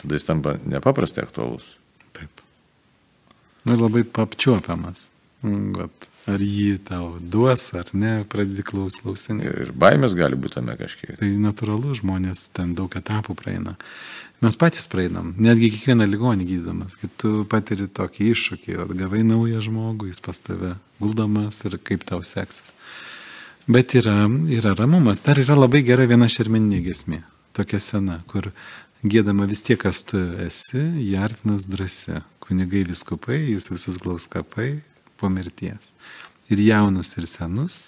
tada 0.00 0.16
jis 0.16 0.28
tampa 0.28 0.56
nepaprastai 0.64 1.26
aktualus. 1.26 1.74
Taip. 2.16 2.44
Nu, 3.64 3.74
ir 3.74 3.82
labai 3.82 4.04
apčiuopiamas. 4.06 5.08
Vat, 5.76 6.08
ar 6.28 6.42
jį 6.44 6.76
tau 6.84 7.16
duos 7.20 7.70
ar 7.76 7.88
ne, 7.96 8.12
pradedi 8.28 8.64
klaus, 8.66 8.98
klausinti. 9.02 9.48
Ir, 9.48 9.72
baimės 9.76 10.16
gali 10.18 10.38
būti 10.38 10.58
tame 10.58 10.76
kažkiek. 10.78 11.16
Tai 11.20 11.28
natūralu, 11.42 11.94
žmonės 11.98 12.48
ten 12.56 12.74
daug 12.78 12.92
etapų 13.00 13.36
praeina. 13.38 13.76
Mes 14.44 14.54
patys 14.54 14.86
praeinam, 14.90 15.32
netgi 15.40 15.72
kiekvieną 15.74 16.06
ligonį 16.06 16.44
gydamas, 16.46 16.94
kai 17.00 17.08
tu 17.18 17.42
patiri 17.50 17.88
tokį 17.90 18.28
iššūkį, 18.34 18.76
atgavai 18.84 19.24
naują 19.26 19.64
žmogų, 19.64 20.12
jis 20.12 20.22
pas 20.22 20.38
tave 20.38 20.76
guldamas 21.00 21.58
ir 21.66 21.74
kaip 21.82 22.04
tau 22.06 22.20
seksis. 22.22 22.76
Bet 23.68 23.96
yra, 23.98 24.28
yra 24.54 24.76
ramumas. 24.78 25.24
Dar 25.26 25.40
yra 25.42 25.58
labai 25.58 25.82
gera 25.84 26.06
viena 26.08 26.28
šermeninė 26.30 26.84
gesmė, 26.86 27.24
tokia 27.56 27.80
sena, 27.82 28.20
kur 28.30 28.52
gėdama 29.02 29.48
vis 29.50 29.64
tiek, 29.66 29.80
kas 29.82 30.04
tu 30.06 30.20
esi, 30.44 30.84
jartinas 31.10 31.66
drąsi. 31.66 32.22
Kunigai 32.48 32.86
viskupai, 32.88 33.42
jis 33.50 33.66
visus 33.74 33.98
glauskapai 34.00 34.78
po 35.18 35.30
mirties. 35.32 35.92
Ir 36.48 36.62
jaunus, 36.64 37.12
ir 37.20 37.26
senus, 37.28 37.78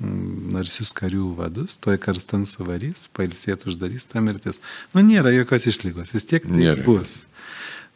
narsius 0.00 0.94
karių 0.96 1.34
vadus, 1.38 1.76
toj 1.80 1.98
karstan 2.00 2.46
suvarys, 2.48 3.04
pailsėt 3.16 3.66
uždarys 3.68 4.08
tą 4.08 4.22
mirtis. 4.24 4.60
Nu, 4.94 5.04
nėra 5.04 5.32
jokios 5.34 5.68
išlygos, 5.70 6.14
vis 6.16 6.26
tiek 6.28 6.46
tai 6.48 6.56
Nėra. 6.56 6.84
bus. 6.86 7.26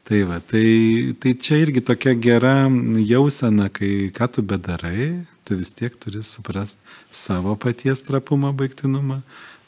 Tai 0.05 0.21
va, 0.29 0.37
tai, 0.45 1.15
tai 1.17 1.33
čia 1.41 1.63
irgi 1.65 1.81
tokia 1.81 2.13
gera 2.21 2.69
jausena, 3.01 3.71
kai 3.73 4.11
ką 4.13 4.29
tu 4.37 4.45
bedarai, 4.45 5.25
tu 5.49 5.57
vis 5.57 5.73
tiek 5.73 5.97
turi 5.97 6.21
suprast 6.21 6.77
savo 7.09 7.57
paties 7.57 8.05
trapumą, 8.05 8.53
baigtinumą, 8.53 9.23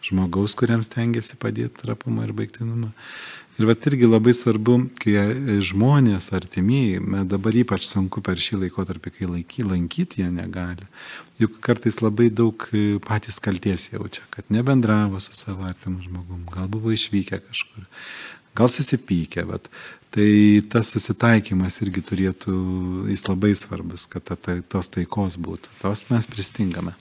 žmogaus, 0.04 0.52
kuriam 0.58 0.84
stengiasi 0.84 1.40
padėti 1.40 1.80
trapumą 1.80 2.28
ir 2.28 2.36
baigtinumą. 2.36 2.92
Ir 3.56 3.64
va 3.64 3.72
irgi 3.88 4.04
labai 4.04 4.34
svarbu, 4.36 4.74
kai 5.00 5.14
žmonės 5.64 6.28
artimieji, 6.36 7.00
dabar 7.24 7.56
ypač 7.56 7.86
sunku 7.88 8.20
per 8.20 8.36
šį 8.36 8.66
laikotarpį, 8.66 9.12
kai 9.14 9.28
laiky, 9.30 9.64
lankyti 9.64 10.20
jie 10.20 10.28
negali. 10.28 10.84
Juk 11.40 11.56
kartais 11.64 12.02
labai 12.04 12.28
daug 12.28 12.66
e, 12.76 12.98
patys 13.00 13.40
kalties 13.40 13.88
jaučia, 13.94 14.26
kad 14.32 14.44
nebendravo 14.52 15.20
su 15.24 15.32
savo 15.36 15.64
artimu 15.68 16.04
žmogum, 16.04 16.44
gal 16.52 16.68
buvo 16.72 16.92
išvykę 16.92 17.40
kažkur, 17.48 17.88
gal 18.56 18.72
susipykę, 18.72 19.44
bet 19.48 19.72
tai 20.12 20.28
tas 20.72 20.92
susitaikymas 20.92 21.80
irgi 21.84 22.04
turėtų, 22.12 22.60
jis 23.08 23.24
labai 23.28 23.56
svarbus, 23.56 24.04
kad 24.08 24.24
ta, 24.28 24.36
ta, 24.36 24.60
tos 24.64 24.92
taikos 24.92 25.40
būtų. 25.40 25.72
Tos 25.80 26.04
mes 26.12 26.28
pristingame. 26.28 26.96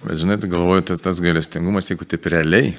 Bet 0.00 0.20
žinai, 0.20 0.40
galvoju, 0.44 0.92
tas, 0.92 1.04
tas 1.04 1.20
gailestingumas, 1.24 1.88
jeigu 1.92 2.08
taip 2.08 2.28
realiai, 2.32 2.76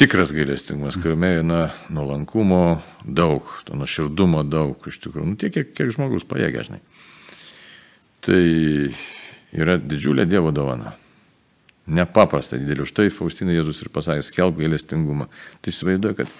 tikras 0.00 0.32
gailestingumas, 0.32 0.96
kuriame 0.96 1.42
na, 1.44 1.60
nuolankumo 1.92 2.80
daug, 3.04 3.44
to 3.66 3.76
nuoširdumo 3.76 4.40
daug, 4.48 4.88
iš 4.88 4.96
tikrųjų, 5.04 5.26
nu, 5.28 5.36
tiek, 5.40 5.52
kiek, 5.52 5.74
kiek 5.76 5.92
žmogus 5.92 6.24
pajėgia, 6.28 6.64
žinai. 6.70 6.80
Tai 8.24 8.40
yra 9.60 9.76
didžiulė 9.80 10.24
Dievo 10.28 10.54
dovana. 10.56 10.94
Nepaprastai 11.90 12.60
didelė. 12.62 12.86
Už 12.86 12.94
tai 12.96 13.08
Faustina 13.12 13.52
Jėzus 13.52 13.82
ir 13.82 13.92
pasakė, 13.92 14.24
skelb 14.24 14.60
gailestingumą. 14.60 15.28
Tai 15.60 15.72
įsivaizduoju, 15.72 16.20
kad 16.22 16.34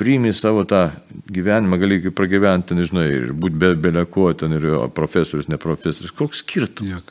priimi 0.00 0.32
savo 0.34 0.64
tą 0.66 0.86
gyvenimą, 1.30 1.78
gali 1.82 2.00
pragyventi, 2.10 2.78
nežinai, 2.78 3.08
ir 3.20 3.34
būti 3.36 3.58
be 3.62 3.74
beleko, 3.78 4.30
ten 4.38 4.58
ir 4.58 4.70
profesorius, 4.96 5.50
ne 5.52 5.58
profesorius. 5.60 6.14
Koks 6.18 6.42
skirtumas? 6.42 7.06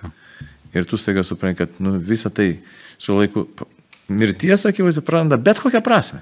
Ir 0.75 0.87
tu 0.87 0.99
staiga 0.99 1.23
supranti, 1.27 1.63
kad 1.63 1.83
nu, 1.83 1.99
visa 1.99 2.31
tai 2.33 2.57
su 2.99 3.15
laiku 3.15 3.45
mirties 4.17 4.65
akivaizdu 4.69 5.01
praranda 5.05 5.37
bet 5.37 5.59
kokią 5.63 5.81
prasme. 5.85 6.21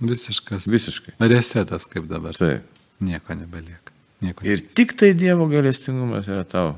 Visiškas. 0.00 0.68
Visiškai. 0.70 1.14
Resetas 1.30 1.88
kaip 1.90 2.06
dabar. 2.10 2.36
Taip. 2.38 2.62
Nieko 3.02 3.34
nebelieka. 3.34 3.94
Nieko 4.22 4.44
Ir 4.46 4.62
tik 4.74 4.92
tai 4.98 5.12
Dievo 5.14 5.46
galestingumas 5.50 6.26
yra 6.30 6.44
tau. 6.46 6.76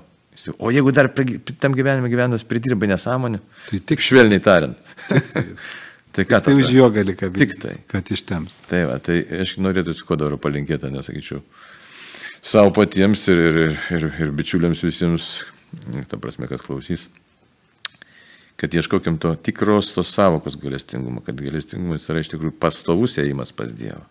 O 0.59 0.71
jeigu 0.73 0.93
dar 0.97 1.09
pri- 1.13 1.37
tam 1.61 1.75
gyvenime 1.77 2.09
gyvenas 2.09 2.45
pridirba 2.49 2.87
nesąmonę, 2.89 3.41
Tai 3.71 3.81
tik 3.81 4.01
švelniai 4.01 4.41
tariant. 4.41 4.77
tai 6.13 6.25
ką 6.31 6.41
Tai 6.45 6.55
už 6.57 6.71
jo 6.73 6.87
gali 6.91 7.13
kabinti. 7.17 7.45
Tik 7.47 7.61
tai. 7.61 7.75
Kad 7.91 8.09
ištems. 8.15 8.61
Tai 8.71 8.85
va, 8.89 8.97
tai 9.05 9.21
aš 9.43 9.59
norėtųsi 9.61 10.07
kuo 10.09 10.17
dabar 10.17 10.39
palinkėti, 10.41 10.89
nesakyčiau, 10.95 11.43
savo 12.41 12.73
patiems 12.73 13.27
ir, 13.29 13.39
ir, 13.39 13.59
ir, 13.61 13.77
ir, 13.99 14.07
ir 14.25 14.31
bičiuliams 14.33 14.81
visiems, 14.87 15.29
ta 16.09 16.17
prasme, 16.17 16.49
kas 16.49 16.65
klausys, 16.65 17.05
kad 18.61 18.75
ieškokim 18.77 19.17
to 19.23 19.33
tikros 19.35 19.95
tos 19.97 20.13
savokos 20.13 20.59
galestingumo, 20.61 21.23
kad 21.25 21.41
galestingumas 21.41 22.09
yra 22.13 22.21
iš 22.21 22.33
tikrųjų 22.35 22.57
pastovus 22.61 23.17
ėjimas 23.23 23.55
pas 23.57 23.73
Dievą. 23.73 24.03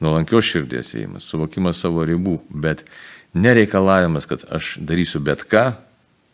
Nuolankios 0.00 0.48
širdies 0.48 0.94
ėjimas, 0.96 1.28
suvokimas 1.28 1.82
savo 1.84 2.02
ribų, 2.08 2.38
bet 2.50 2.86
nereikalavimas, 3.36 4.26
kad 4.26 4.46
aš 4.50 4.78
darysiu 4.82 5.20
bet 5.22 5.44
ką, 5.48 5.66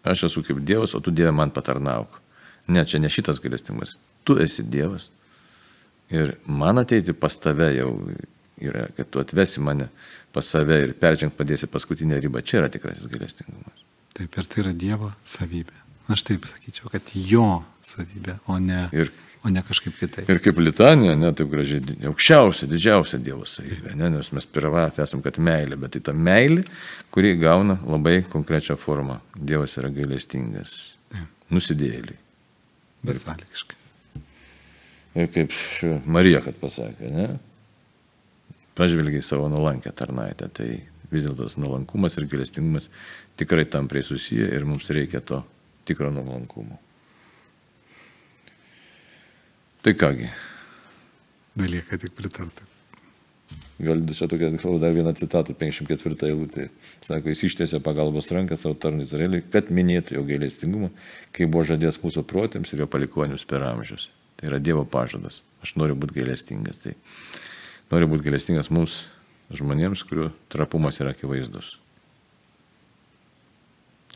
aš 0.07 0.29
esu 0.31 0.45
kaip 0.47 0.63
Dievas, 0.65 0.95
o 0.95 1.03
tu 1.03 1.13
Dieve 1.15 1.35
man 1.35 1.53
patarnauk. 1.53 2.23
Ne, 2.71 2.87
čia 2.87 3.03
ne 3.03 3.11
šitas 3.13 3.43
galestingumas. 3.43 3.99
Tu 4.27 4.39
esi 4.43 4.65
Dievas, 4.67 5.11
Ir 6.11 6.37
man 6.47 6.79
ateiti 6.79 7.13
pas 7.13 7.35
tave 7.37 7.73
jau 7.75 7.91
yra, 8.63 8.87
kad 8.97 9.11
tu 9.11 9.21
atvesi 9.21 9.61
mane 9.61 9.89
pas 10.33 10.47
save 10.47 10.79
ir 10.85 10.93
peržengti 11.01 11.39
padėsi 11.39 11.67
paskutinę 11.71 12.21
ribą. 12.23 12.43
Čia 12.47 12.61
yra 12.63 12.71
tikrasis 12.71 13.11
gailestingumas. 13.11 13.83
Taip, 14.15 14.39
ir 14.39 14.47
tai 14.47 14.63
yra 14.63 14.75
Dievo 14.77 15.11
savybė. 15.27 15.86
Aš 16.13 16.23
taip 16.23 16.45
sakyčiau, 16.47 16.87
kad 16.93 17.09
jo 17.19 17.65
savybė, 17.83 18.37
o 18.47 18.59
ne, 18.63 18.85
Ir, 18.95 19.09
o 19.43 19.51
ne 19.51 19.63
kažkaip 19.67 19.97
kitaip. 19.99 20.29
ir 20.31 20.39
kaip 20.43 20.59
litanija, 20.63 21.17
ne 21.19 21.33
taip 21.35 21.51
gražiai, 21.51 21.81
aukščiausia, 22.07 22.69
didžiausia 22.71 23.19
Dievo 23.19 23.43
savybė, 23.49 23.97
ne, 23.99 24.11
nes 24.15 24.31
mes 24.37 24.47
privatė 24.47 25.03
esam, 25.03 25.23
kad 25.25 25.41
meilė, 25.43 25.79
bet 25.83 25.97
tai 25.97 26.05
ta 26.07 26.15
meilė, 26.15 26.63
kuri 27.11 27.35
gauna 27.41 27.81
labai 27.83 28.21
konkrečią 28.31 28.79
formą. 28.79 29.19
Dievas 29.35 29.75
yra 29.81 29.91
gailestingas. 29.91 30.77
Nusidėliai. 31.51 32.17
Besąlygiškai. 33.07 33.77
Ir 35.17 35.29
kaip 35.33 35.53
ši 35.55 35.93
Marija, 36.11 36.41
kad 36.45 36.59
pasakė, 36.61 37.11
ne? 37.11 37.27
Pažvelgiai 38.77 39.23
savo 39.25 39.47
nuolankę 39.49 39.91
tarnaitę, 39.97 40.49
tai 40.53 40.71
vis 41.11 41.25
dėlto 41.25 41.47
nuolankumas 41.63 42.19
ir 42.19 42.27
gailestingumas 42.31 42.91
tikrai 43.39 43.65
tam 43.71 43.87
prie 43.89 44.03
susiję 44.05 44.51
ir 44.55 44.67
mums 44.69 44.91
reikia 44.91 45.23
to 45.25 45.43
tikro 45.87 46.11
nuolankumo. 46.15 46.81
Tai 49.87 49.95
kągi, 49.95 50.29
Belieka 51.57 51.97
tik 51.99 52.13
pritarti. 52.13 52.65
gal 53.79 54.01
čia 54.13 54.27
tokia, 54.29 54.51
dar 54.81 54.93
vieną 54.93 55.13
citatą, 55.17 55.55
54 55.55 56.29
eilutė. 56.29 56.69
Sako, 57.05 57.29
jis 57.29 57.45
ištiesė 57.49 57.81
pagalbos 57.85 58.31
ranką 58.33 58.57
savo 58.57 58.75
tarnui 58.75 59.05
Izraeliui, 59.05 59.45
kad 59.53 59.71
minėtų 59.71 60.17
jo 60.17 60.25
gailestingumą, 60.25 60.91
kai 61.33 61.49
buvo 61.49 61.65
žadės 61.65 62.01
mūsų 62.03 62.25
protėms 62.29 62.73
ir 62.73 62.85
jo 62.85 62.89
palikonius 62.89 63.45
per 63.49 63.65
amžius. 63.69 64.11
Tai 64.37 64.51
yra 64.51 64.61
Dievo 64.61 64.85
pažadas. 64.85 65.43
Aš 65.65 65.77
noriu 65.81 65.97
būti 65.97 66.19
gailestingas. 66.19 66.83
Tai 66.83 66.93
noriu 67.93 68.09
būti 68.13 68.29
gailestingas 68.29 68.73
mums, 68.73 69.07
žmonėms, 69.53 70.05
kurių 70.09 70.31
trapumas 70.53 71.01
yra 71.01 71.17
akivaizdus. 71.17 71.77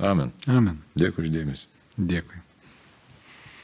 Amen. 0.00 0.32
Amen. 0.48 0.80
Dėkui 0.98 1.26
uždėmesi. 1.26 1.68
Dėkui. 1.96 2.40